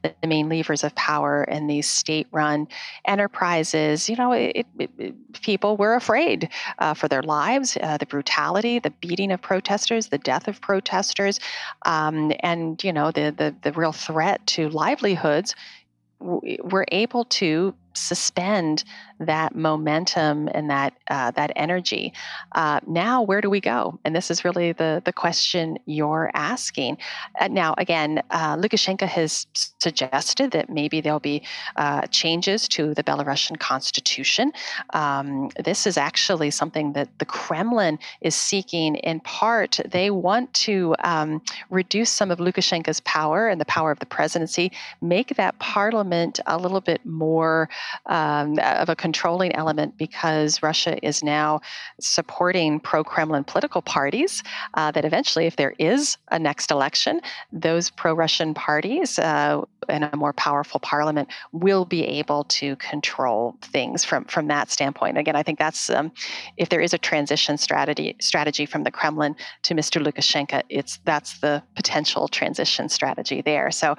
[0.02, 2.68] the, main levers of power in these state-run
[3.06, 6.50] enterprises, you know, it, it, it, people were afraid
[6.80, 7.78] uh, for their lives.
[7.82, 11.40] Uh, the brutality, the beating of protesters, the death of protesters,
[11.86, 15.56] um, and you know, the, the the real threat to livelihoods
[16.20, 18.84] were able to suspend
[19.20, 22.14] that momentum and that uh, that energy.
[22.54, 24.00] Uh, now, where do we go?
[24.04, 26.98] And this is really the the question you're asking.
[27.40, 29.48] Uh, now, again, uh, Lukashenko has
[29.80, 31.44] suggested that maybe there'll be
[31.76, 34.52] uh, changes to the Belarusian constitution.
[34.94, 38.96] Um, this is actually something that the Kremlin is seeking.
[38.96, 44.00] In part, they want to um, reduce some of Lukashenko's power and the power of
[44.00, 44.72] the presidency,
[45.02, 47.70] make that parliament a little bit more
[48.06, 51.62] um, of a controlling element because Russia is now
[52.00, 54.44] supporting pro-Kremlin political parties.
[54.76, 57.22] Uh, that eventually, if there is a next election,
[57.52, 64.04] those pro-Russian parties uh, and a more powerful parliament will be able to control things
[64.04, 65.18] from from that standpoint.
[65.18, 66.12] Again, I think that's um,
[66.58, 70.02] if there is a transition strategy strategy from the Kremlin to Mr.
[70.02, 73.72] Lukashenko, it's that's the potential transition strategy there.
[73.72, 73.92] So,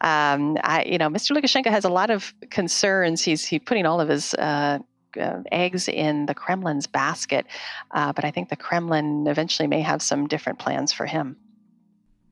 [0.00, 1.36] um, I you know, Mr.
[1.36, 3.26] Lukashenko has a lot of concerns.
[3.28, 4.78] He's he's putting all of his uh,
[5.20, 7.46] uh, eggs in the Kremlin's basket,
[7.90, 11.36] uh, but I think the Kremlin eventually may have some different plans for him.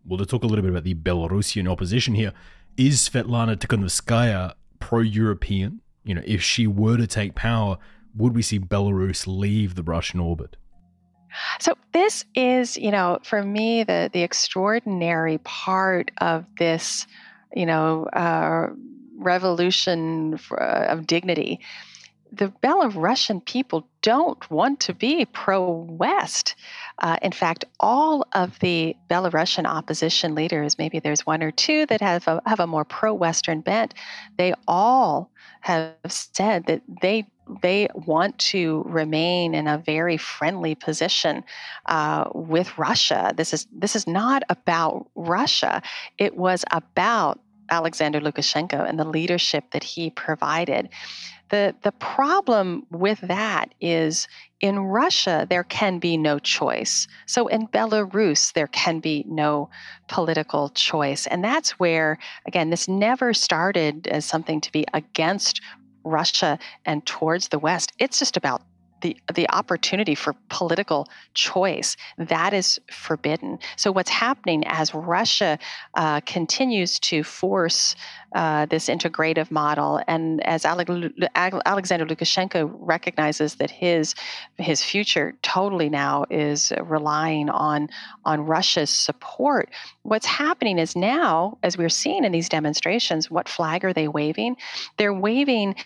[0.06, 2.32] Well, to talk a little bit about the Belarusian opposition here,
[2.76, 5.80] is Svetlana Tikhanovskaya pro-European?
[6.04, 7.78] You know, if she were to take power,
[8.14, 10.56] would we see Belarus leave the Russian orbit?
[11.60, 17.06] So this is, you know, for me the the extraordinary part of this,
[17.54, 18.68] you know, uh,
[19.16, 21.60] revolution for, uh, of dignity.
[22.32, 26.54] The Belarusian people don't want to be pro-West.
[26.98, 32.00] Uh, in fact, all of the Belarusian opposition leaders, maybe there's one or two that
[32.00, 33.94] have a, have a more pro-Western bent,
[34.36, 37.26] they all have said that they
[37.62, 41.44] they want to remain in a very friendly position
[41.86, 43.32] uh, with Russia.
[43.36, 45.80] This is this is not about Russia.
[46.18, 47.40] It was about
[47.70, 50.88] Alexander Lukashenko and the leadership that he provided.
[51.48, 54.26] The the problem with that is
[54.60, 57.06] in Russia there can be no choice.
[57.26, 59.70] So in Belarus there can be no
[60.08, 61.26] political choice.
[61.26, 65.60] And that's where again this never started as something to be against
[66.04, 67.92] Russia and towards the West.
[67.98, 68.62] It's just about
[69.06, 73.58] the, the opportunity for political choice that is forbidden.
[73.76, 75.58] So what's happening as Russia
[75.94, 77.94] uh, continues to force
[78.34, 84.14] uh, this integrative model, and as Alexander Lukashenko recognizes that his
[84.58, 87.88] his future totally now is relying on
[88.24, 89.70] on Russia's support.
[90.02, 94.56] What's happening is now, as we're seeing in these demonstrations, what flag are they waving?
[94.98, 95.76] They're waving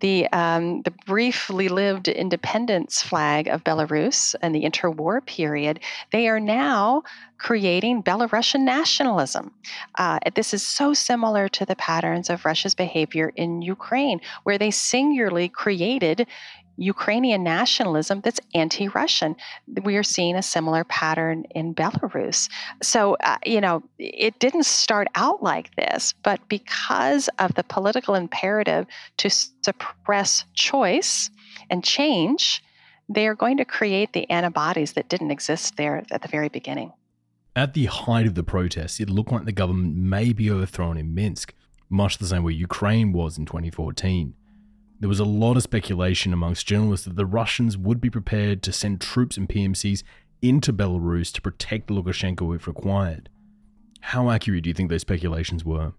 [0.00, 5.80] the um, the briefly lived independence flag of Belarus and the interwar period,
[6.12, 7.02] they are now
[7.38, 9.52] creating Belarusian nationalism.
[9.96, 14.70] Uh, this is so similar to the patterns of Russia's behavior in Ukraine, where they
[14.70, 16.26] singularly created
[16.76, 19.36] Ukrainian nationalism that's anti Russian.
[19.82, 22.48] We are seeing a similar pattern in Belarus.
[22.82, 28.14] So, uh, you know, it didn't start out like this, but because of the political
[28.14, 28.86] imperative
[29.18, 31.30] to suppress choice
[31.70, 32.62] and change,
[33.08, 36.92] they are going to create the antibodies that didn't exist there at the very beginning.
[37.54, 41.14] At the height of the protests, it looked like the government may be overthrown in
[41.14, 41.54] Minsk,
[41.88, 44.34] much the same way Ukraine was in 2014.
[44.98, 48.72] There was a lot of speculation amongst journalists that the Russians would be prepared to
[48.72, 50.02] send troops and PMCs
[50.40, 53.28] into Belarus to protect Lukashenko if required.
[54.00, 55.92] How accurate do you think those speculations were?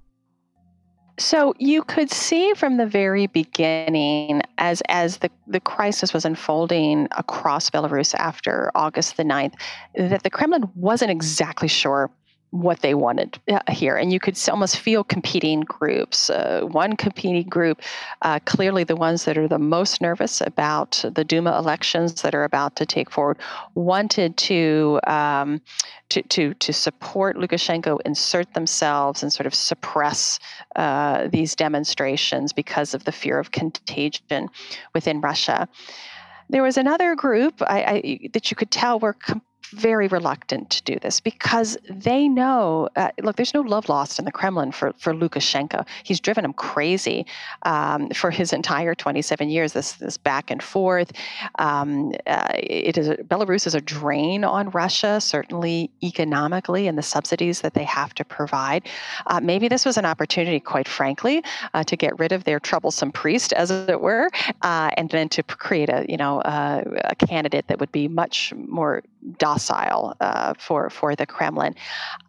[1.19, 7.07] So you could see from the very beginning, as as the, the crisis was unfolding
[7.17, 9.53] across Belarus after August the 9th,
[9.95, 12.11] that the Kremlin wasn't exactly sure
[12.51, 13.95] what they wanted uh, here.
[13.97, 16.29] And you could almost feel competing groups.
[16.29, 17.81] Uh, one competing group,
[18.21, 22.45] uh, clearly the ones that are the most nervous about the Duma elections that are
[22.45, 23.37] about to take forward,
[23.75, 25.61] wanted to, um,
[26.09, 30.39] to, to, to support Lukashenko, insert themselves, and sort of suppress
[30.75, 34.49] uh, these demonstrations because of the fear of contagion
[34.93, 35.67] within Russia.
[36.49, 39.41] There was another group I, I, that you could tell were com-
[39.71, 44.25] very reluctant to do this because they know uh, look there's no love lost in
[44.25, 45.85] the kremlin for, for lukashenko.
[46.03, 47.25] He's driven him crazy
[47.63, 51.11] um, for his entire 27 years this this back and forth.
[51.59, 57.61] Um, uh, it is belarus is a drain on russia certainly economically and the subsidies
[57.61, 58.87] that they have to provide.
[59.27, 61.43] Uh, maybe this was an opportunity quite frankly
[61.73, 64.29] uh, to get rid of their troublesome priest as it were
[64.61, 68.53] uh, and then to create a you know uh, a candidate that would be much
[68.55, 69.03] more
[69.37, 69.56] docile
[70.19, 71.75] uh, for for the Kremlin.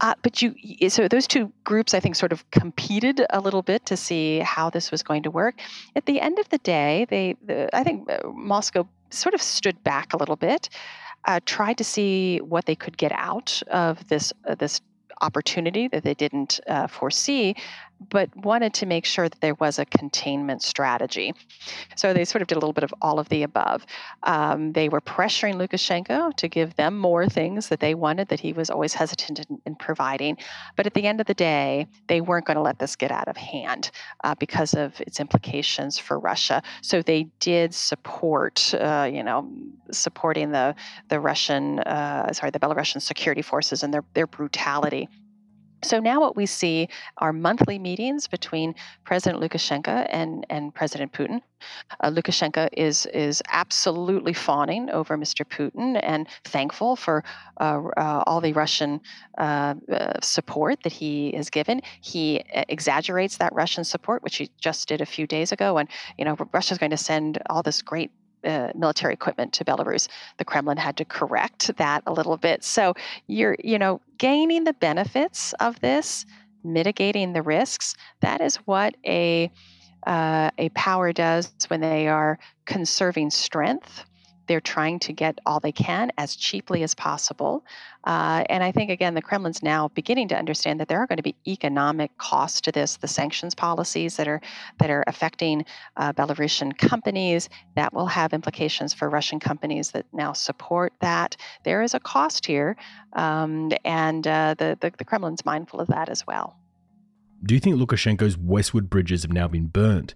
[0.00, 0.54] Uh, but you,
[0.88, 4.70] so those two groups, I think, sort of competed a little bit to see how
[4.70, 5.60] this was going to work.
[5.96, 9.82] At the end of the day, they, the, I think, uh, Moscow sort of stood
[9.84, 10.68] back a little bit,
[11.24, 14.80] uh, tried to see what they could get out of this uh, this
[15.20, 17.54] opportunity that they didn't uh, foresee.
[18.10, 21.34] But wanted to make sure that there was a containment strategy.
[21.96, 23.84] So they sort of did a little bit of all of the above.
[24.22, 28.52] Um, they were pressuring Lukashenko to give them more things that they wanted that he
[28.52, 30.38] was always hesitant in, in providing.
[30.76, 33.28] But at the end of the day, they weren't going to let this get out
[33.28, 33.90] of hand
[34.24, 36.62] uh, because of its implications for Russia.
[36.82, 39.50] So they did support, uh, you know,
[39.90, 40.74] supporting the
[41.08, 45.08] the Russian, uh, sorry, the Belarusian security forces and their their brutality
[45.82, 48.74] so now what we see are monthly meetings between
[49.04, 51.40] President Lukashenko and, and President Putin.
[52.00, 55.44] Uh, Lukashenko is is absolutely fawning over Mr.
[55.44, 57.24] Putin and thankful for
[57.60, 59.00] uh, uh, all the Russian
[59.38, 61.82] uh, uh, support that he is given.
[62.00, 66.24] He exaggerates that Russian support, which he just did a few days ago, and you
[66.24, 68.12] know Russia's going to send all this great
[68.44, 70.08] uh, military equipment to Belarus.
[70.38, 72.64] The Kremlin had to correct that a little bit.
[72.64, 72.94] So
[73.26, 76.26] you're, you know, gaining the benefits of this,
[76.64, 77.94] mitigating the risks.
[78.20, 79.50] That is what a
[80.06, 84.04] uh, a power does when they are conserving strength
[84.48, 87.64] they're trying to get all they can as cheaply as possible.
[88.04, 91.18] Uh, and I think, again, the Kremlin's now beginning to understand that there are going
[91.18, 94.40] to be economic costs to this, the sanctions policies that are,
[94.78, 95.64] that are affecting
[95.96, 101.36] uh, Belarusian companies, that will have implications for Russian companies that now support that.
[101.64, 102.76] There is a cost here,
[103.12, 106.56] um, and uh, the, the, the Kremlin's mindful of that as well.
[107.44, 110.14] Do you think Lukashenko's westward bridges have now been burnt?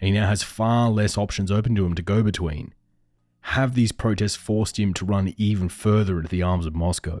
[0.00, 2.74] And he now has far less options open to him to go between
[3.48, 7.20] have these protests forced him to run even further into the arms of Moscow?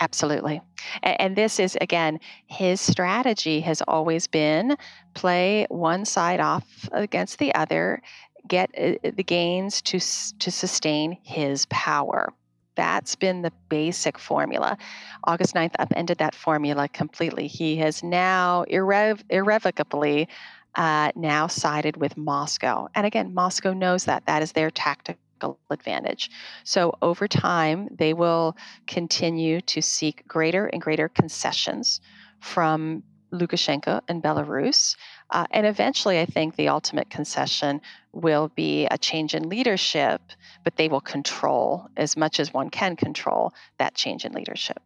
[0.00, 0.62] Absolutely.
[1.02, 4.76] And this is, again, his strategy has always been
[5.12, 8.00] play one side off against the other,
[8.48, 9.98] get uh, the gains to,
[10.38, 12.32] to sustain his power.
[12.74, 14.78] That's been the basic formula.
[15.24, 17.46] August 9th upended that formula completely.
[17.46, 20.26] He has now irrev- irrevocably
[20.74, 22.88] uh, now sided with Moscow.
[22.94, 24.26] And again, Moscow knows that.
[24.26, 26.30] That is their tactical advantage.
[26.64, 28.56] So over time, they will
[28.86, 32.00] continue to seek greater and greater concessions
[32.40, 33.02] from
[33.32, 34.96] Lukashenko and Belarus.
[35.30, 37.80] Uh, and eventually, I think the ultimate concession
[38.12, 40.20] will be a change in leadership,
[40.64, 44.82] but they will control as much as one can control that change in leadership.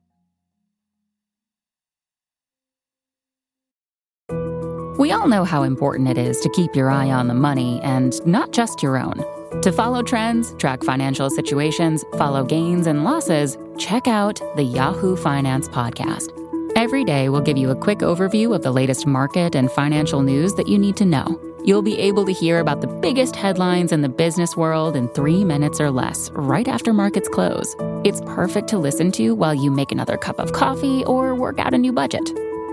[5.04, 8.26] We all know how important it is to keep your eye on the money and
[8.26, 9.22] not just your own.
[9.60, 15.68] To follow trends, track financial situations, follow gains and losses, check out the Yahoo Finance
[15.68, 16.30] Podcast.
[16.74, 20.54] Every day, we'll give you a quick overview of the latest market and financial news
[20.54, 21.38] that you need to know.
[21.66, 25.44] You'll be able to hear about the biggest headlines in the business world in three
[25.44, 27.76] minutes or less, right after markets close.
[28.04, 31.74] It's perfect to listen to while you make another cup of coffee or work out
[31.74, 32.24] a new budget.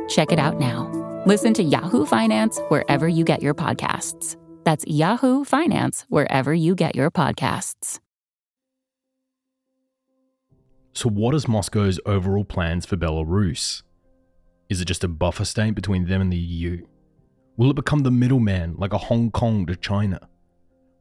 [0.08, 1.01] Check it out now.
[1.28, 4.38] Listen to Yahoo Finance wherever you get your podcasts.
[4.64, 8.00] That's Yahoo Finance wherever you get your podcasts.
[10.94, 13.84] So, what is Moscow's overall plans for Belarus?
[14.68, 16.88] Is it just a buffer state between them and the EU?
[17.56, 20.28] Will it become the middleman like a Hong Kong to China?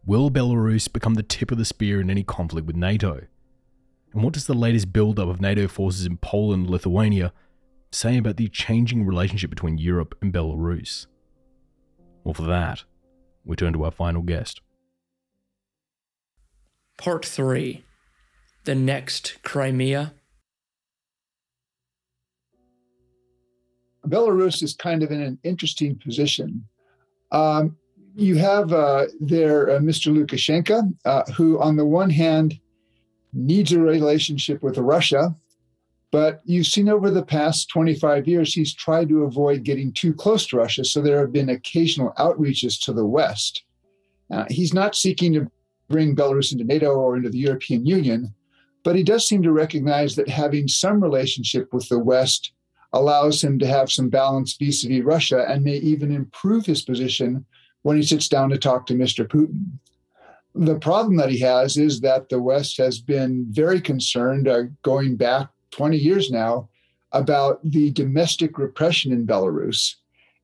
[0.04, 3.22] Will Belarus become the tip of the spear in any conflict with NATO?
[4.12, 7.32] And what does the latest buildup of NATO forces in Poland and Lithuania
[7.92, 11.06] say about the changing relationship between Europe and Belarus?
[12.24, 12.84] Well, for that,
[13.44, 14.60] we turn to our final guest.
[16.98, 17.82] Part 3
[18.64, 20.14] The Next Crimea.
[24.06, 26.66] Belarus is kind of in an interesting position.
[27.32, 27.76] Um,
[28.14, 30.12] you have uh, there uh, Mr.
[30.12, 32.58] Lukashenko, uh, who, on the one hand,
[33.32, 35.34] needs a relationship with Russia
[36.10, 40.46] but you've seen over the past 25 years, he's tried to avoid getting too close
[40.46, 40.84] to Russia.
[40.84, 43.62] So there have been occasional outreaches to the West.
[44.30, 45.50] Uh, he's not seeking to
[45.88, 48.34] bring Belarus into NATO or into the European Union,
[48.82, 52.52] but he does seem to recognize that having some relationship with the West
[52.92, 56.82] allows him to have some balance vis a vis Russia and may even improve his
[56.82, 57.44] position
[57.82, 59.26] when he sits down to talk to Mr.
[59.26, 59.66] Putin.
[60.54, 65.16] The problem that he has is that the West has been very concerned uh, going
[65.16, 66.68] back 20 years now
[67.12, 69.96] about the domestic repression in Belarus.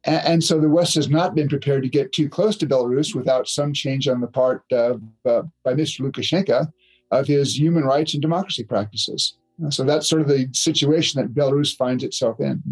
[0.04, 3.48] And, so the West has not been prepared to get too close to Belarus without
[3.48, 6.00] some change on the part of, uh, by Mr.
[6.00, 6.70] Lukashenko
[7.10, 9.36] of his human rights and democracy practices.
[9.70, 12.62] So that's sort of the situation that Belarus finds itself in.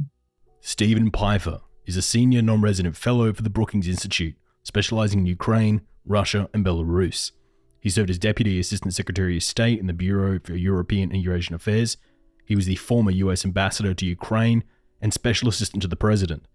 [0.61, 5.81] Steven Pifer is a senior non resident fellow for the Brookings Institute, specializing in Ukraine,
[6.05, 7.33] Russia, and Belarus.
[7.81, 11.55] He served as Deputy Assistant Secretary of State in the Bureau for European and Eurasian
[11.55, 11.97] Affairs
[12.45, 14.65] he was the former US ambassador to Ukraine
[15.01, 16.47] and special assistant to the president.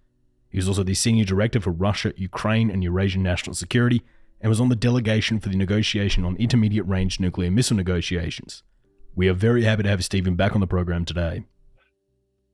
[0.50, 4.02] He was also the senior director for Russia, Ukraine, and Eurasian national security,
[4.42, 8.64] and was on the delegation for the negotiation on intermediate range nuclear missile negotiations.
[9.16, 11.44] We are very happy to have Steven back on the program today.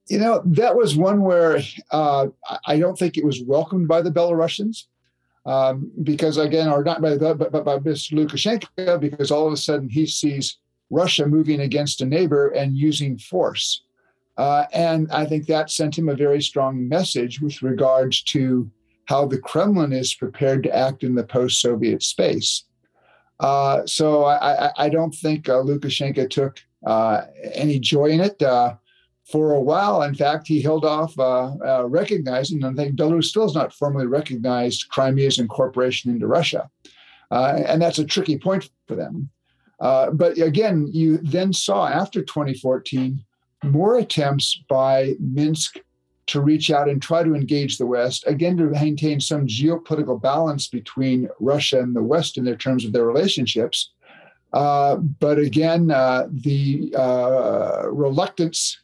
[0.07, 1.61] You know, that was one where
[1.91, 2.27] uh,
[2.65, 4.85] I don't think it was welcomed by the Belarusians.
[5.45, 8.13] Um, because again, or not by but, but by Mr.
[8.13, 10.57] Lukashenko, because all of a sudden he sees
[10.89, 13.81] Russia moving against a neighbor and using force.
[14.37, 18.69] Uh, and I think that sent him a very strong message with regards to
[19.05, 22.65] how the Kremlin is prepared to act in the post Soviet space.
[23.39, 27.23] Uh, so I, I, don't think uh, Lukashenko took uh,
[27.53, 28.41] any joy in it.
[28.41, 28.75] Uh,
[29.29, 33.43] for a while, in fact, he held off uh, recognizing, and I think Belarus still
[33.43, 36.69] has not formally recognized Crimea's incorporation into Russia.
[37.31, 39.29] and that's a tricky point for them.
[40.13, 43.23] But again, you then saw after 2014
[43.63, 45.77] more attempts by Minsk
[46.27, 50.67] to reach out and try to engage the West, again, to maintain some geopolitical balance
[50.67, 53.91] between Russia and the West in their terms of their relationships.
[54.53, 58.79] Uh, but again, uh, the uh, reluctance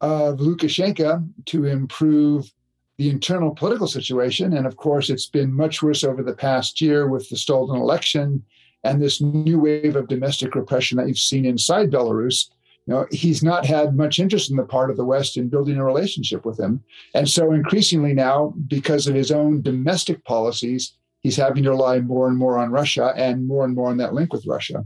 [0.00, 2.52] of Lukashenko to improve
[2.98, 4.52] the internal political situation.
[4.56, 8.44] And of course, it's been much worse over the past year with the stolen election
[8.84, 12.48] and this new wave of domestic repression that you've seen inside Belarus
[12.86, 15.76] you know, he's not had much interest in the part of the West in building
[15.76, 16.82] a relationship with him.
[17.14, 22.26] And so increasingly now, because of his own domestic policies, he's having to rely more
[22.26, 24.84] and more on Russia and more and more on that link with Russia.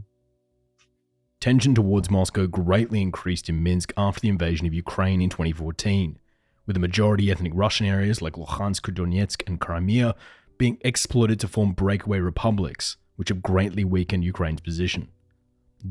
[1.39, 6.19] Tension towards Moscow greatly increased in Minsk after the invasion of Ukraine in 2014,
[6.67, 10.15] with the majority ethnic Russian areas like Luhansk, Donetsk, and Crimea
[10.59, 15.09] being exploited to form breakaway republics, which have greatly weakened Ukraine's position.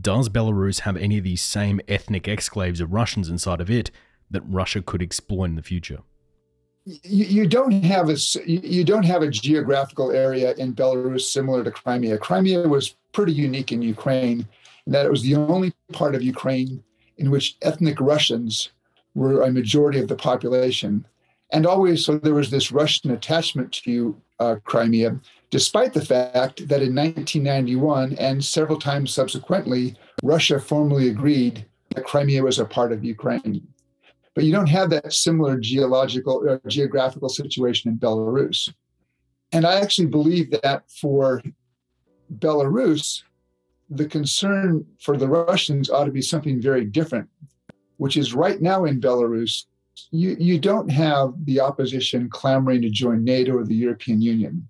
[0.01, 3.91] Does Belarus have any of these same ethnic exclaves of Russians inside of it
[4.31, 5.99] that Russia could exploit in the future?
[6.85, 8.17] You, don't have a
[8.47, 12.17] you don't have a geographical area in Belarus similar to Crimea.
[12.17, 14.47] Crimea was pretty unique in Ukraine
[14.87, 16.85] in that it was the only part of Ukraine
[17.19, 18.71] in which ethnic Russians
[19.17, 21.05] were a majority of the population,
[21.51, 25.19] and always so there was this Russian attachment to uh, Crimea
[25.51, 32.43] despite the fact that in 1991 and several times subsequently, Russia formally agreed that Crimea
[32.43, 33.67] was a part of Ukraine.
[34.35, 38.73] But you don't have that similar geological or uh, geographical situation in Belarus.
[39.53, 41.43] And I actually believe that for
[42.39, 43.23] Belarus,
[43.89, 47.29] the concern for the Russians ought to be something very different,
[47.97, 49.65] which is right now in Belarus,
[50.11, 54.69] you, you don't have the opposition clamoring to join NATO or the European Union.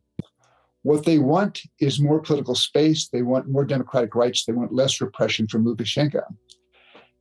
[0.86, 3.08] What they want is more political space.
[3.08, 4.44] They want more democratic rights.
[4.44, 6.22] They want less repression from Lukashenko.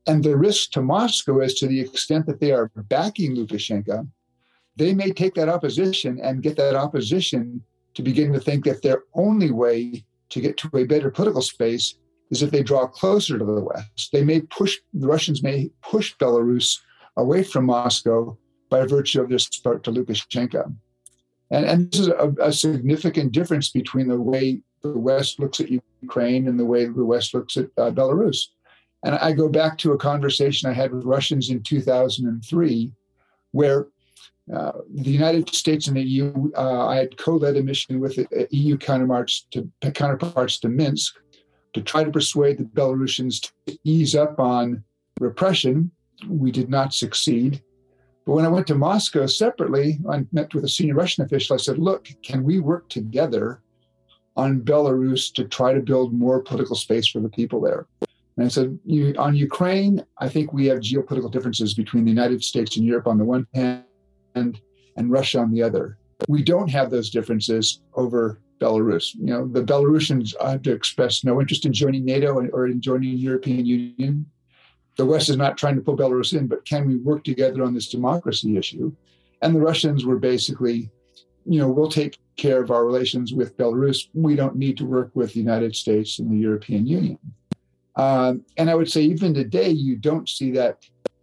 [0.05, 4.07] And the risk to Moscow is to the extent that they are backing Lukashenko,
[4.76, 7.63] they may take that opposition and get that opposition
[7.95, 11.95] to begin to think that their only way to get to a better political space
[12.30, 14.11] is if they draw closer to the West.
[14.13, 16.80] They may push, the Russians may push Belarus
[17.18, 18.38] away from Moscow
[18.70, 20.72] by virtue of their support to Lukashenko.
[21.51, 25.69] And, and this is a, a significant difference between the way the West looks at
[26.01, 28.47] Ukraine and the way the West looks at uh, Belarus.
[29.03, 32.91] And I go back to a conversation I had with Russians in 2003,
[33.51, 33.87] where
[34.53, 38.17] uh, the United States and the EU, uh, I had co-led a mission with
[38.51, 41.15] EU counterparts to, counterparts to Minsk
[41.73, 44.83] to try to persuade the Belarusians to ease up on
[45.19, 45.91] repression.
[46.27, 47.61] We did not succeed.
[48.26, 51.53] But when I went to Moscow separately, I met with a senior Russian official.
[51.53, 53.61] I said, look, can we work together
[54.36, 57.86] on Belarus to try to build more political space for the people there?
[58.38, 58.80] And I said,
[59.17, 63.17] on Ukraine, I think we have geopolitical differences between the United States and Europe on
[63.17, 63.84] the one hand
[64.34, 64.59] and,
[64.97, 65.97] and Russia on the other.
[66.28, 69.13] We don't have those differences over Belarus.
[69.15, 73.11] You know, the Belarusians have to express no interest in joining NATO or in joining
[73.11, 74.26] the European Union
[74.97, 77.73] the West is not trying to pull Belarus in, but can we work together on
[77.73, 78.93] this democracy issue?
[79.41, 80.89] And the Russians were basically,
[81.45, 84.07] you know, we'll take care of our relations with Belarus.
[84.13, 87.19] We don't need to work with the United States and the European Union.
[87.95, 90.79] Um, and I would say, even today, you don't see that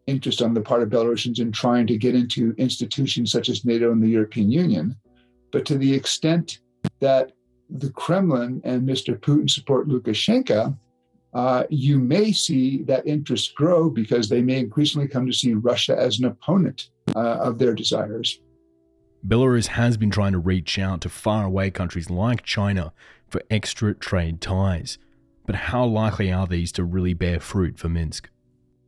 [0.06, 3.92] interest on the part of Belarusians in trying to get into institutions such as NATO
[3.92, 4.96] and the European Union.
[5.50, 6.60] But to the extent
[7.00, 7.32] that
[7.70, 9.18] the Kremlin and Mr.
[9.18, 10.76] Putin support Lukashenko,
[11.34, 15.96] uh, you may see that interest grow because they may increasingly come to see Russia
[15.98, 18.40] as an opponent uh, of their desires.
[19.26, 22.92] Belarus has been trying to reach out to faraway countries like China
[23.28, 24.98] for extra trade ties.
[25.46, 28.28] But how likely are these to really bear fruit for Minsk?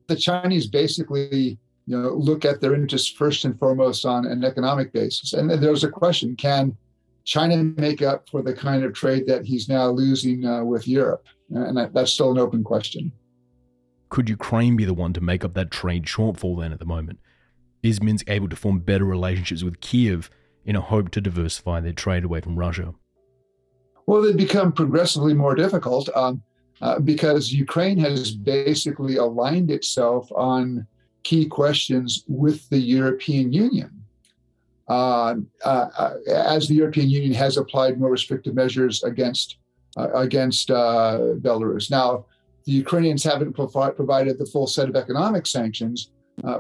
[0.09, 4.93] The Chinese basically you know, look at their interests first and foremost on an economic
[4.93, 5.33] basis.
[5.33, 6.77] And there's a question: Can
[7.25, 11.27] China make up for the kind of trade that he's now losing uh, with Europe?
[11.51, 13.13] And that, that's still an open question.
[14.09, 17.19] Could Ukraine be the one to make up that trade shortfall then at the moment?
[17.83, 20.31] Is Minsk able to form better relationships with Kiev
[20.65, 22.95] in a hope to diversify their trade away from Russia?
[24.07, 26.43] Well, they've become progressively more difficult um,
[26.81, 30.87] uh, because Ukraine has basically aligned itself on
[31.23, 33.91] key questions with the European Union.
[34.87, 39.57] Uh, uh, uh as the European Union has applied more restrictive measures against
[39.97, 41.91] against uh, Belarus.
[41.91, 42.27] Now,
[42.65, 46.11] the Ukrainians haven't provi- provided the full set of economic sanctions,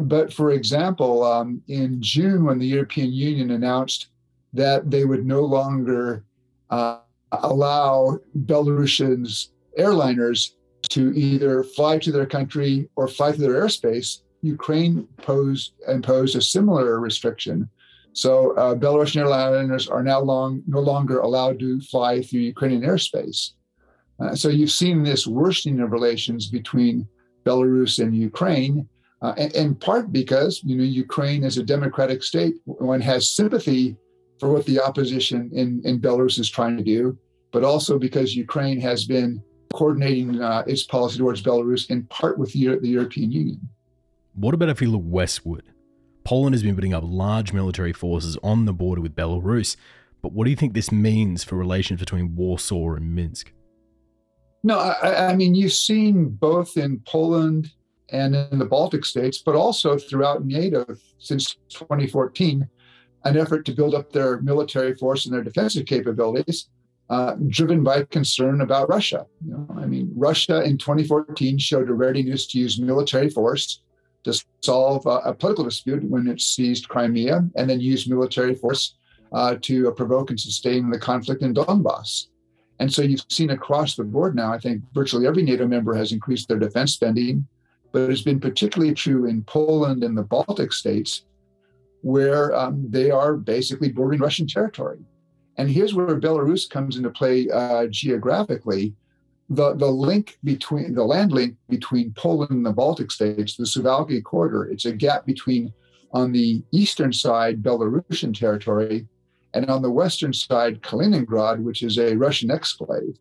[0.00, 4.08] but for example, um, in June, when the European Union announced
[4.52, 6.24] that they would no longer
[6.70, 10.52] allow Belarusians airliners
[10.90, 16.42] to either fly to their country or fly through their airspace, Ukraine posed imposed a
[16.42, 17.68] similar restriction.
[18.14, 23.50] So uh, Belarusian airliners are now long, no longer allowed to fly through Ukrainian airspace.
[24.20, 27.08] Uh, so you've seen this worsening of relations between
[27.44, 28.88] Belarus and Ukraine,
[29.20, 32.54] uh, in, part because you know Ukraine is a democratic state.
[32.66, 33.96] One has sympathy
[34.38, 37.18] for what the opposition in, in Belarus is trying to do,
[37.50, 39.42] but also because Ukraine has been
[39.72, 43.60] coordinating uh, its policy towards Belarus in part with the, the European Union.
[44.34, 45.64] What about if we look westward?
[46.24, 49.76] Poland has been putting up large military forces on the border with Belarus,
[50.22, 53.52] but what do you think this means for relations between Warsaw and Minsk?
[54.62, 57.70] No, I, I mean, you've seen both in Poland
[58.08, 60.86] and in the Baltic states, but also throughout NATO
[61.18, 62.66] since 2014,
[63.24, 66.70] an effort to build up their military force and their defensive capabilities,
[67.10, 69.26] uh, driven by concern about Russia.
[69.44, 73.82] You know, I mean, Russia in 2014 showed a readiness to use military force
[74.24, 78.96] to solve a, a political dispute when it seized Crimea, and then use military force
[79.32, 82.28] uh, to uh, provoke and sustain the conflict in Donbass.
[82.80, 86.12] And so you've seen across the board now, I think virtually every NATO member has
[86.12, 87.46] increased their defense spending,
[87.92, 91.24] but it's been particularly true in Poland and the Baltic states,
[92.00, 94.98] where um, they are basically bordering Russian territory.
[95.56, 98.94] And here's where Belarus comes into play uh, geographically
[99.50, 104.22] the, the link between the land link between Poland and the Baltic states, the Suwalki
[104.22, 105.72] corridor, it's a gap between
[106.12, 109.06] on the eastern side Belarusian territory
[109.52, 113.16] and on the western side Kaliningrad, which is a Russian exclave.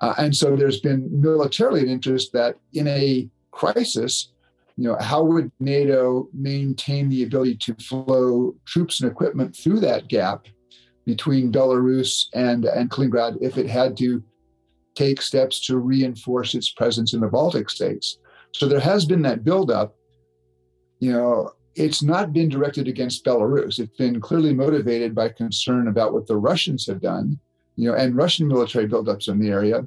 [0.00, 4.32] Uh, and so there's been militarily an interest that in a crisis,
[4.76, 10.08] you know, how would NATO maintain the ability to flow troops and equipment through that
[10.08, 10.46] gap
[11.04, 14.22] between Belarus and, and Kaliningrad if it had to
[14.94, 18.18] take steps to reinforce its presence in the Baltic states.
[18.54, 19.94] So there has been that buildup.
[21.00, 23.78] You know, it's not been directed against Belarus.
[23.78, 27.38] It's been clearly motivated by concern about what the Russians have done,
[27.76, 29.86] you know, and Russian military buildups in the area.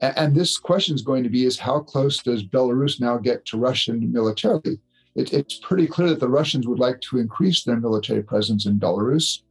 [0.00, 3.44] And, and this question is going to be: is how close does Belarus now get
[3.46, 4.78] to Russian militarily?
[5.16, 8.78] It, it's pretty clear that the Russians would like to increase their military presence in
[8.78, 9.42] Belarus,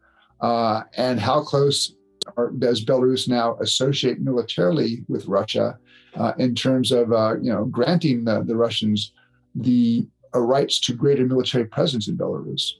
[0.41, 1.93] uh, and how close
[2.37, 5.77] are, does Belarus now associate militarily with Russia
[6.15, 9.13] uh, in terms of uh, you know granting the, the Russians
[9.55, 12.71] the uh, rights to greater military presence in Belarus?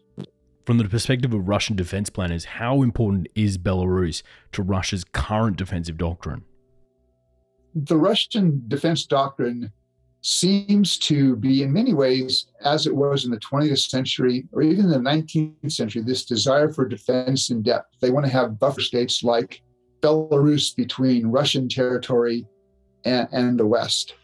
[0.66, 4.24] From the perspective of Russian defense planners, how important is Belarus
[4.54, 6.44] to Russia's current defensive doctrine?
[7.76, 9.74] The Russian defense doctrine
[10.24, 14.90] seems to be, in many ways, as it was in the 20th century or even
[14.90, 17.98] the 19th century, this desire for defense in depth.
[18.00, 19.62] They want to have buffer states like
[20.02, 22.48] Belarus between Russian territory
[23.04, 24.16] and, and the West.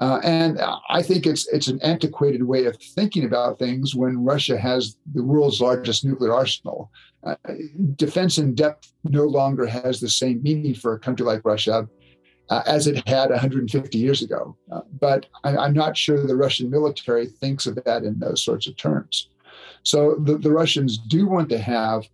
[0.00, 4.58] Uh, and I think it's it's an antiquated way of thinking about things when Russia
[4.58, 6.90] has the world's largest nuclear arsenal.
[7.22, 7.36] Uh,
[7.94, 11.88] defense in depth no longer has the same meaning for a country like Russia
[12.50, 14.56] uh, as it had 150 years ago.
[14.70, 18.66] Uh, but I, am not sure the Russian military thinks of that in those sorts
[18.66, 19.28] of terms.
[19.82, 22.04] So the, the Russians do want to have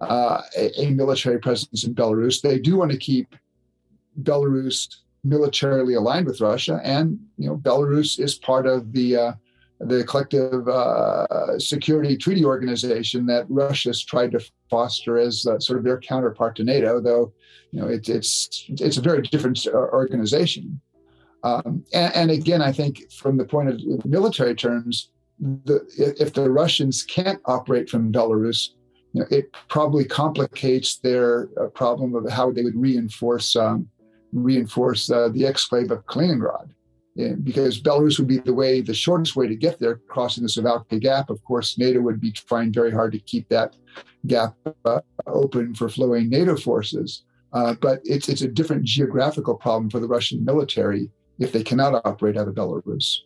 [0.00, 2.40] uh, a, a, military presence in Belarus.
[2.40, 3.36] They do want to keep
[4.22, 9.32] Belarus militarily aligned with Russia, and you know Belarus is part of the uh,
[9.80, 15.84] the collective uh, security treaty organization that Russia's tried to foster as uh, sort of
[15.84, 17.32] their counterpart to NATO, though
[17.72, 20.80] you know it, it's it's a very different uh, organization.
[21.42, 25.86] Um, and, and, again, I think from the point of military terms, the,
[26.20, 28.72] if the Russians can't operate from Belarus,
[29.14, 33.88] you know, it probably complicates their uh, problem of how they would reinforce um,
[34.32, 36.70] reinforce uh, the exclave of Kaliningrad
[37.42, 41.00] because Belarus would be the way, the shortest way to get there, crossing the Suwalki
[41.00, 41.30] Gap.
[41.30, 43.76] Of course, NATO would be trying very hard to keep that
[44.26, 44.54] gap
[44.84, 47.24] uh, open for flowing NATO forces.
[47.52, 52.00] Uh, but it's it's a different geographical problem for the Russian military if they cannot
[52.04, 53.18] operate out of Belarus.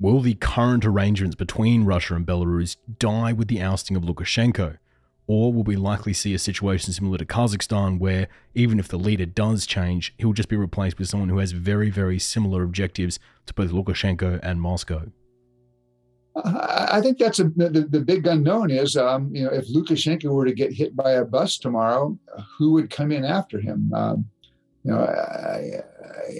[0.00, 4.78] Will the current arrangements between Russia and Belarus die with the ousting of Lukashenko?
[5.28, 9.26] Or will we likely see a situation similar to Kazakhstan where, even if the leader
[9.26, 13.52] does change, he'll just be replaced with someone who has very, very similar objectives to
[13.52, 15.12] both Lukashenko and Moscow?
[16.34, 20.46] I think that's a, the, the big unknown is, um, you know, if Lukashenko were
[20.46, 22.18] to get hit by a bus tomorrow,
[22.56, 23.92] who would come in after him?
[23.94, 24.24] Um,
[24.84, 25.82] you know, I,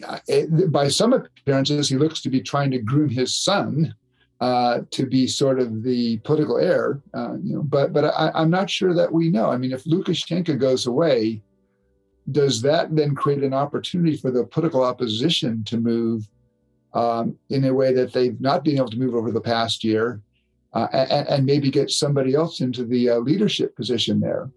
[0.08, 3.94] I, I, by some appearances, he looks to be trying to groom his son
[4.40, 7.00] uh, to be sort of the political heir.
[7.14, 9.50] Uh, you know, but but I, am not sure that we know.
[9.50, 11.42] I mean, if Lukashenko goes away,
[12.30, 16.28] does that then create an opportunity for the political opposition to move
[16.94, 20.22] um, in a way that they've not been able to move over the past year,
[20.72, 24.50] uh, and, and, maybe get somebody else into the uh, leadership position there?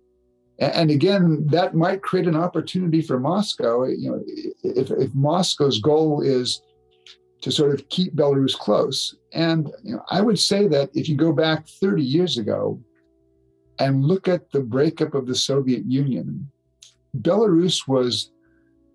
[0.60, 3.86] And, and again, that might create an opportunity for Moscow.
[3.86, 4.24] You know,
[4.64, 6.62] if, if Moscow's goal is
[7.42, 9.16] to sort of keep Belarus close.
[9.34, 12.80] And you know, I would say that if you go back 30 years ago
[13.80, 16.50] and look at the breakup of the Soviet Union,
[17.20, 18.32] Belarus was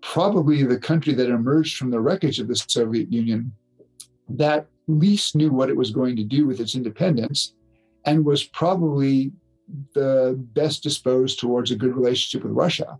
[0.01, 3.51] probably the country that emerged from the wreckage of the Soviet Union
[4.29, 7.53] that least knew what it was going to do with its independence
[8.05, 9.31] and was probably
[9.93, 12.97] the best disposed towards a good relationship with Russia.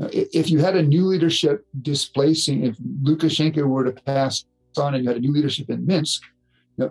[0.00, 4.44] If you had a new leadership displacing, if Lukashenko were to pass
[4.78, 6.22] and you had a new leadership in Minsk,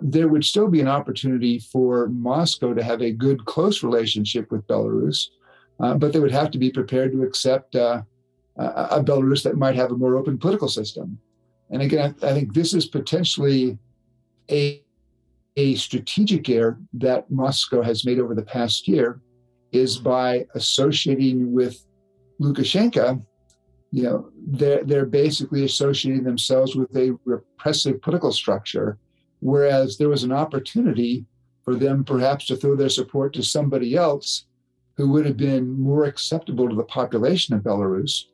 [0.02, 4.66] there would still be an opportunity for Moscow to have a good, close relationship with
[4.66, 5.28] Belarus,
[5.80, 8.02] uh, but they would have to be prepared to accept uh,
[8.56, 11.18] a Belarus that might have a more open political system.
[11.70, 13.78] And again, I, I think this is potentially
[14.50, 14.82] a,
[15.56, 19.20] a strategic error that Moscow has made over the past year
[19.72, 21.84] is by associating with
[22.40, 23.24] Lukashenko
[23.90, 28.98] you know, they're, they're basically associating themselves with a repressive political structure,
[29.40, 31.24] whereas there was an opportunity
[31.64, 34.46] for them perhaps to throw their support to somebody else
[34.96, 38.24] who would have been more acceptable to the population of Belarus,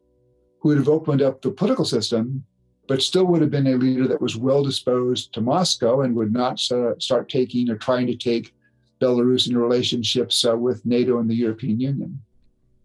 [0.60, 2.44] who would have opened up the political system,
[2.86, 6.32] but still would have been a leader that was well disposed to Moscow and would
[6.32, 8.54] not uh, start taking or trying to take
[9.00, 12.20] Belarus into relationships uh, with NATO and the European Union.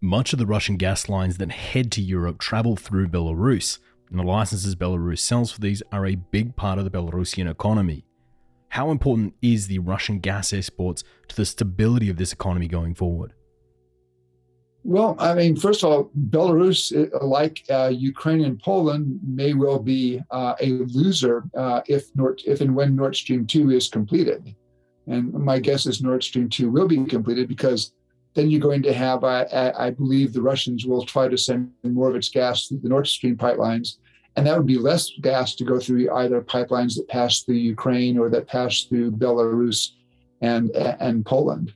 [0.01, 3.79] Much of the Russian gas lines that head to Europe travel through Belarus,
[4.11, 8.05] and the licenses Belarus sells for these are a big part of the Belarusian economy.
[8.69, 13.33] How important is the Russian gas exports to the stability of this economy going forward?
[14.83, 19.79] Well, I mean, first of all, Belarus, uh, like uh, Ukraine and Poland, may well
[19.79, 24.55] be uh, a loser uh, if Nord, if and when Nord Stream two is completed.
[25.07, 27.93] And my guess is Nord Stream two will be completed because
[28.37, 32.07] then you're going to have, I, I, believe, the Russians will try to send more
[32.07, 33.97] of its gas through the Nord Stream pipelines,
[34.35, 38.15] and that would be less gas to go through either pipelines that pass through Ukraine
[38.15, 39.93] or that pass through Belarus
[40.41, 41.73] and and Poland.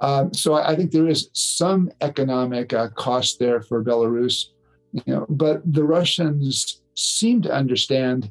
[0.00, 4.48] Um, so I, I, think there is some economic uh, cost there for Belarus,
[4.92, 8.30] you know, but the Russians seem to understand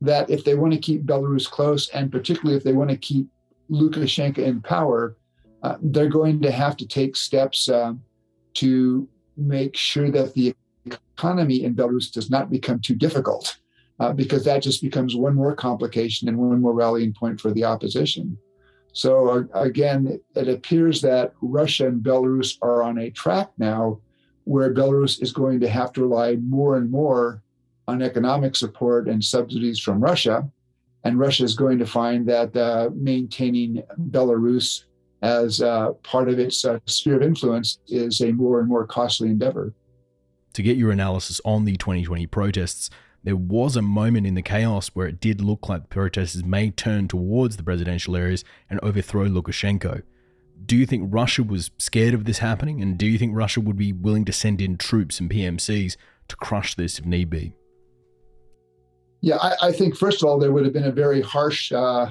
[0.00, 3.26] that if they want to keep Belarus close, and particularly if they want to keep
[3.70, 5.18] Lukashenko in power,
[5.62, 7.94] uh, they're going to have to take steps uh,
[8.54, 10.54] to make sure that the
[10.86, 13.58] economy in Belarus does not become too difficult,
[14.00, 17.64] uh, because that just becomes one more complication and one more rallying point for the
[17.64, 18.38] opposition.
[18.92, 24.00] So, uh, again, it, appears that Russia and Belarus are on a track now
[24.44, 27.42] where Belarus is going to have to rely more and more
[27.86, 30.48] on economic support and subsidies from Russia.
[31.04, 34.84] And Russia is going to find that uh, maintaining Belarus
[35.22, 39.28] as uh, part of its uh, sphere of influence is a more and more costly
[39.28, 39.74] endeavor.
[40.54, 42.90] To get your analysis on the 2020 protests,
[43.24, 46.70] there was a moment in the chaos where it did look like the protesters may
[46.70, 50.02] turn towards the presidential areas and overthrow Lukashenko.
[50.64, 52.80] Do you think Russia was scared of this happening?
[52.80, 55.96] And do you think Russia would be willing to send in troops and PMCs
[56.28, 57.54] to crush this if need be?
[59.20, 62.10] Yeah, I, I think, first of all, there would have been a very harsh uh,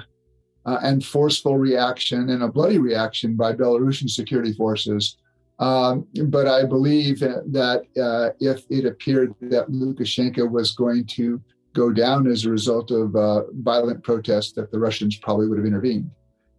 [0.68, 5.18] uh, and forceful reaction and a bloody reaction by Belarusian security forces.
[5.59, 11.41] Um, but I believe that uh, if it appeared that Lukashenko was going to
[11.74, 15.65] go down as a result of uh, violent protests, that the Russians probably would have
[15.65, 16.11] intervened.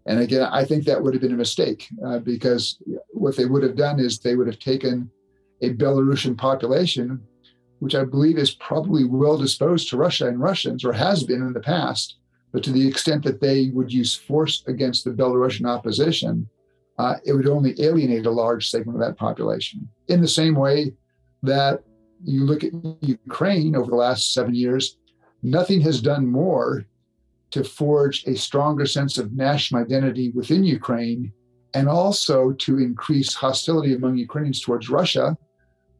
[0.06, 3.62] And again, I think that would have been a mistake uh, because what they would
[3.62, 5.10] have done is they would have taken
[5.60, 7.20] a Belarusian population
[7.80, 11.52] which I believe is probably well disposed to Russia and Russians, or has been in
[11.52, 12.16] the past,
[12.52, 16.48] but to the extent that they would use force against the Belarusian opposition,
[16.98, 19.88] uh, it would only alienate a large segment of that population.
[20.08, 20.92] In the same way
[21.42, 21.82] that
[22.24, 24.96] you look at Ukraine over the last seven years,
[25.42, 26.86] nothing has done more
[27.50, 31.32] to forge a stronger sense of national identity within Ukraine
[31.74, 35.36] and also to increase hostility among Ukrainians towards Russia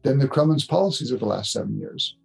[0.03, 2.15] than the Kremlin's policies of the last seven years.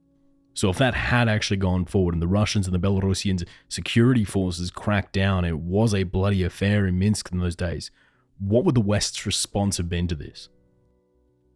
[0.55, 4.71] So, if that had actually gone forward and the Russians and the Belarusians security forces
[4.71, 7.91] cracked down, it was a bloody affair in Minsk in those days,
[8.39, 10.49] what would the West's response have been to this?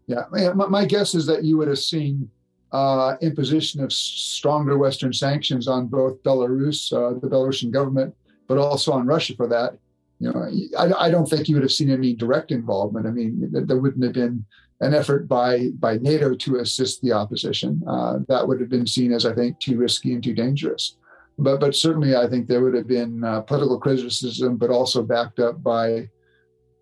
[0.07, 0.25] Yeah,
[0.55, 2.31] my guess is that you would have seen
[2.73, 8.15] uh, imposition of stronger Western sanctions on both Belarus, uh, the Belarusian government,
[8.47, 9.79] but also on Russia for that.
[10.19, 13.07] You know, I, I, don't think you would have seen any direct involvement.
[13.07, 14.45] I mean, there wouldn't have been
[14.81, 17.83] an effort by by NATO to assist the opposition.
[17.87, 20.97] Uh, that would have been seen as, I think, too risky and too dangerous.
[21.39, 25.41] But but certainly, I think there would have been uh, political criticism, but also backed
[25.41, 26.09] up by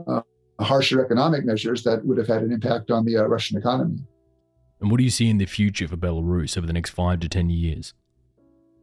[0.07, 0.23] uh,
[0.61, 3.99] harsher economic measures that would have had an impact on the uh, Russian economy.
[4.81, 7.29] And what do you see in the future for Belarus over the next five to
[7.29, 7.95] 10 years?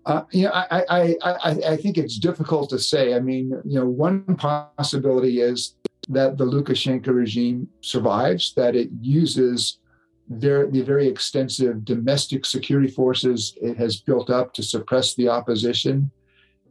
[0.06, 3.14] Uh, you know, I, I, I, I think it's difficult to say.
[3.14, 5.76] I mean, you know, one possibility is
[6.10, 9.80] that the Lukashenko regime survives, that it uses
[10.30, 16.12] the very extensive domestic security forces it has built up to suppress the opposition.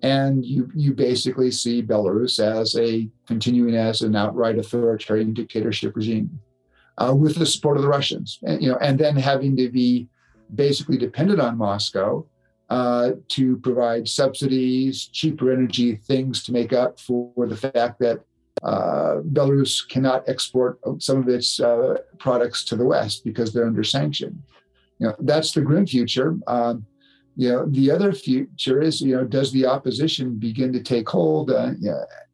[0.03, 6.41] And you, you basically see Belarus as a continuing as an outright authoritarian dictatorship regime
[6.99, 10.09] uh, with the support of the Russians, and, you know, and then having to be
[10.55, 12.27] basically dependent on Moscow
[12.69, 18.21] uh, to provide subsidies, cheaper energy, things to make up for the fact that
[18.63, 23.83] uh, Belarus cannot export some of its uh, products to the West because they're under
[23.83, 24.43] sanction.
[24.99, 26.37] You know, that's the grim future.
[26.47, 26.87] Um,
[27.37, 31.51] you know, the other future is, you know, does the opposition begin to take hold,
[31.51, 31.71] uh,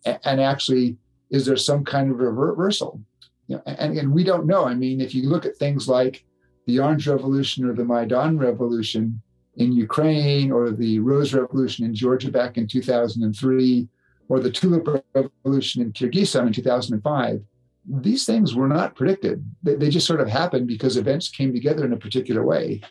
[0.04, 0.96] and actually,
[1.30, 3.00] is there some kind of reversal?
[3.46, 4.64] You know, and, and we don't know.
[4.66, 6.24] I mean, if you look at things like
[6.66, 9.22] the Orange Revolution or the Maidan Revolution
[9.56, 13.88] in Ukraine or the Rose Revolution in Georgia back in 2003
[14.28, 17.40] or the Tulip Revolution in Kyrgyzstan in 2005,
[17.88, 19.44] these things were not predicted.
[19.62, 22.82] They, they just sort of happened because events came together in a particular way.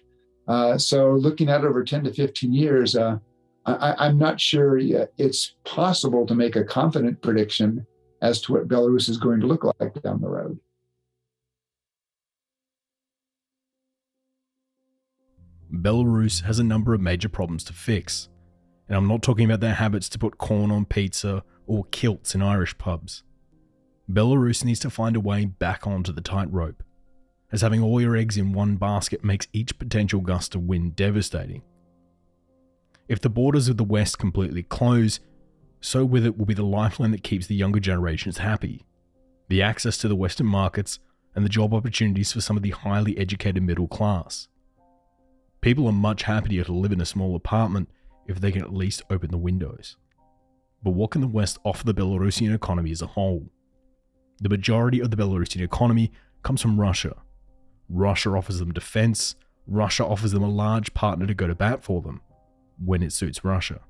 [0.48, 3.18] Uh, so, looking at over 10 to 15 years, uh,
[3.66, 4.80] I, am not sure
[5.18, 7.86] it's possible to make a confident prediction
[8.22, 10.58] as to what Belarus is going to look like down the road.
[15.72, 18.30] Belarus has a number of major problems to fix.
[18.88, 22.42] And I'm not talking about their habits to put corn on pizza or kilts in
[22.42, 23.24] Irish pubs.
[24.10, 26.82] Belarus needs to find a way back onto the tightrope,
[27.52, 31.62] as having all your eggs in one basket makes each potential gust of wind devastating.
[33.10, 35.20] If the borders of the West completely close,
[35.82, 38.86] so with it will be the lifeline that keeps the younger generations happy.
[39.50, 41.00] The access to the Western markets
[41.36, 44.48] and the job opportunities for some of the highly educated middle class.
[45.62, 47.90] People are much happier to live in a small apartment
[48.28, 49.98] if they can at least open the windows.
[50.84, 53.50] But what can the West offer the Belarusian economy as a whole?
[54.40, 56.12] The majority of the Belarusian economy
[56.44, 57.16] comes from Russia.
[57.90, 62.02] Russia offers them defense, Russia offers them a large partner to go to bat for
[62.02, 62.22] them
[62.84, 63.82] when it suits Russia.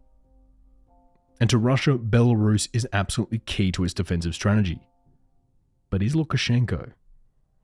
[1.40, 4.80] And to Russia, Belarus is absolutely key to its defensive strategy.
[5.90, 6.94] But is Lukashenko?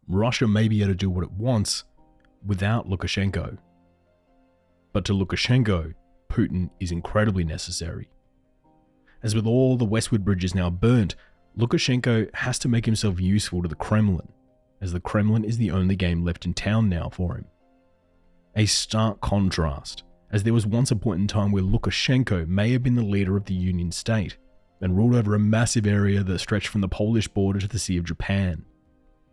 [0.07, 1.86] Russia may be able to do what it wants
[2.45, 3.57] without Lukashenko.
[4.91, 5.93] But to Lukashenko,
[6.34, 8.10] Putin is incredibly necessary.
[9.22, 11.16] As with all the westward bridges now burnt,
[11.56, 14.28] Lukashenko has to make himself useful to the Kremlin,
[14.82, 17.46] as the Kremlin is the only game left in town now for him.
[18.56, 22.82] A stark contrast as there was once a point in time where Lukashenko may have
[22.82, 24.38] been the leader of the Union state
[24.82, 27.98] and ruled over a massive area that stretched from the Polish border to the Sea
[27.98, 28.66] of Japan.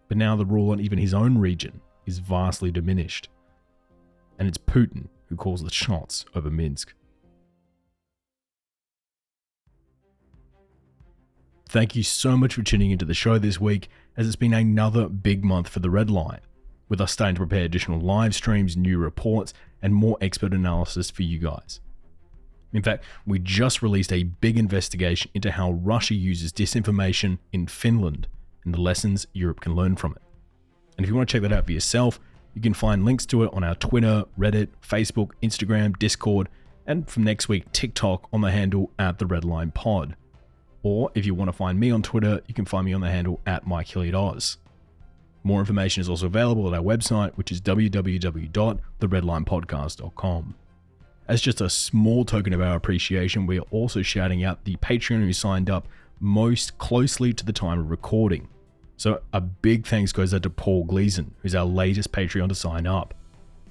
[0.08, 3.30] But now the rule on even his own region is vastly diminished.
[4.38, 6.92] And it's Putin who calls the shots over Minsk.
[11.68, 15.08] Thank you so much for tuning into the show this week, as it's been another
[15.08, 16.40] big month for the Red Line
[16.88, 21.22] with us starting to prepare additional live streams, new reports, and more expert analysis for
[21.22, 21.80] you guys.
[22.72, 28.26] In fact, we just released a big investigation into how Russia uses disinformation in Finland
[28.64, 30.22] and the lessons Europe can learn from it.
[30.96, 32.20] And if you want to check that out for yourself,
[32.54, 36.48] you can find links to it on our Twitter, Reddit, Facebook, Instagram, Discord,
[36.86, 40.16] and from next week, TikTok on the handle at the Redline Pod.
[40.82, 43.10] Or if you want to find me on Twitter, you can find me on the
[43.10, 44.56] handle at Mike Hilliard Oz.
[45.42, 50.54] More information is also available at our website, which is www.theredlinepodcast.com.
[51.28, 55.20] As just a small token of our appreciation, we are also shouting out the Patreon
[55.20, 55.86] who signed up
[56.18, 58.48] most closely to the time of recording.
[59.00, 62.86] So a big thanks goes out to Paul Gleason, who's our latest Patreon to sign
[62.86, 63.14] up.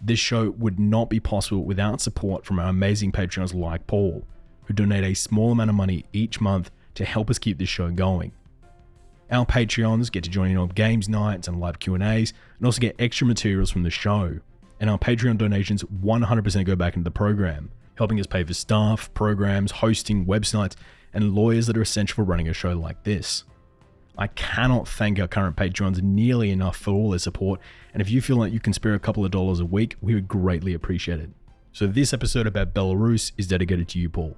[0.02, 4.26] This show would not be possible without support from our amazing Patreons like Paul,
[4.66, 7.92] who donate a small amount of money each month to help us keep this show
[7.92, 8.32] going.
[9.30, 12.96] Our Patreons get to join in on games nights and live Q&As and also get
[12.98, 14.40] extra materials from the show.
[14.80, 17.70] And our Patreon donations 100% go back into the program,
[18.00, 20.76] helping us pay for staff, programs, hosting, websites,
[21.14, 23.44] and lawyers that are essential for running a show like this.
[24.20, 27.62] I cannot thank our current Patreons nearly enough for all their support,
[27.94, 30.14] and if you feel like you can spare a couple of dollars a week, we
[30.14, 31.30] would greatly appreciate it.
[31.72, 34.36] So this episode about Belarus is dedicated to you, Paul.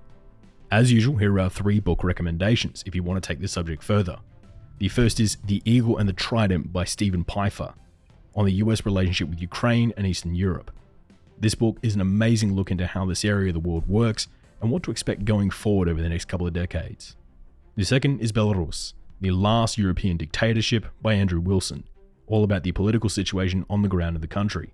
[0.70, 4.20] As usual, here are three book recommendations if you want to take this subject further.
[4.78, 7.74] The first is The Eagle and the Trident by Steven Pifer
[8.36, 10.70] on the US relationship with Ukraine and Eastern Europe.
[11.40, 14.28] This book is an amazing look into how this area of the world works
[14.62, 17.16] and what to expect going forward over the next couple of decades.
[17.76, 21.84] The second is Belarus, The Last European Dictatorship by Andrew Wilson,
[22.26, 24.74] all about the political situation on the ground in the country.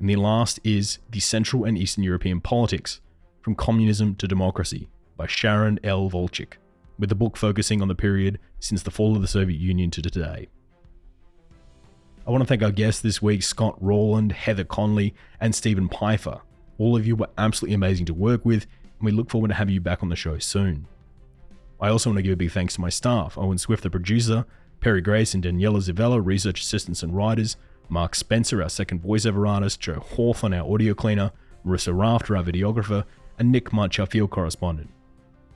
[0.00, 3.00] And the last is The Central and Eastern European Politics
[3.40, 6.10] From Communism to Democracy by Sharon L.
[6.10, 6.54] Wolchik
[6.98, 10.02] with the book focusing on the period since the fall of the Soviet Union to
[10.02, 10.48] today.
[12.26, 16.40] I want to thank our guests this week, Scott Rauland, Heather Conley, and Steven Pifer.
[16.78, 18.66] All of you were absolutely amazing to work with,
[18.98, 20.88] and we look forward to having you back on the show soon.
[21.82, 24.46] I also want to give a big thanks to my staff Owen Swift, the producer,
[24.80, 27.56] Perry Grace and Daniela Zavella, research assistants and writers,
[27.88, 31.32] Mark Spencer, our second voiceover artist, Joe Hawthorne, our audio cleaner,
[31.66, 33.04] Marissa Rafter, our videographer,
[33.38, 34.90] and Nick Much, our field correspondent.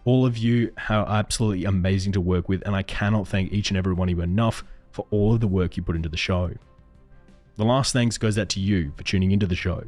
[0.05, 3.79] All of you are absolutely amazing to work with, and I cannot thank each and
[3.79, 6.51] every one of you enough for all of the work you put into the show.
[7.55, 9.85] The last thanks goes out to you for tuning into the show.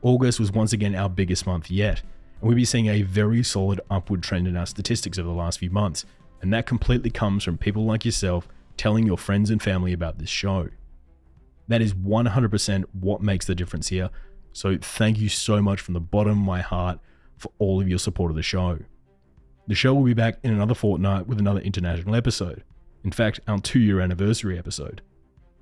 [0.00, 2.02] August was once again our biggest month yet,
[2.40, 5.58] and we've been seeing a very solid upward trend in our statistics over the last
[5.58, 6.04] few months,
[6.40, 10.28] and that completely comes from people like yourself telling your friends and family about this
[10.28, 10.68] show.
[11.66, 14.10] That is 100% what makes the difference here,
[14.52, 16.98] so thank you so much from the bottom of my heart
[17.36, 18.78] for all of your support of the show.
[19.66, 22.64] The show will be back in another fortnight with another international episode.
[23.04, 25.02] In fact, our two year anniversary episode.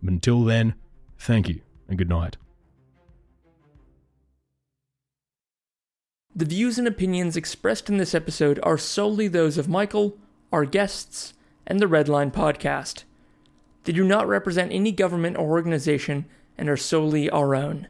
[0.02, 0.74] But until then,
[1.18, 2.36] thank you and good night.
[6.36, 10.18] The views and opinions expressed in this episode are solely those of Michael,
[10.52, 11.32] our guests,
[11.66, 13.04] and the Redline podcast.
[13.84, 16.26] They do not represent any government or organization
[16.58, 17.88] and are solely our own.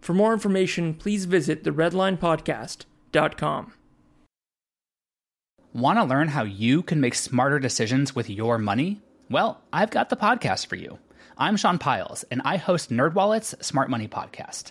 [0.00, 3.72] For more information, please visit theredlinepodcast.com.
[5.72, 9.02] Want to learn how you can make smarter decisions with your money?
[9.28, 11.00] Well, I've got the podcast for you.
[11.36, 14.70] I'm Sean Pyles, and I host NerdWallet's Smart Money Podcast.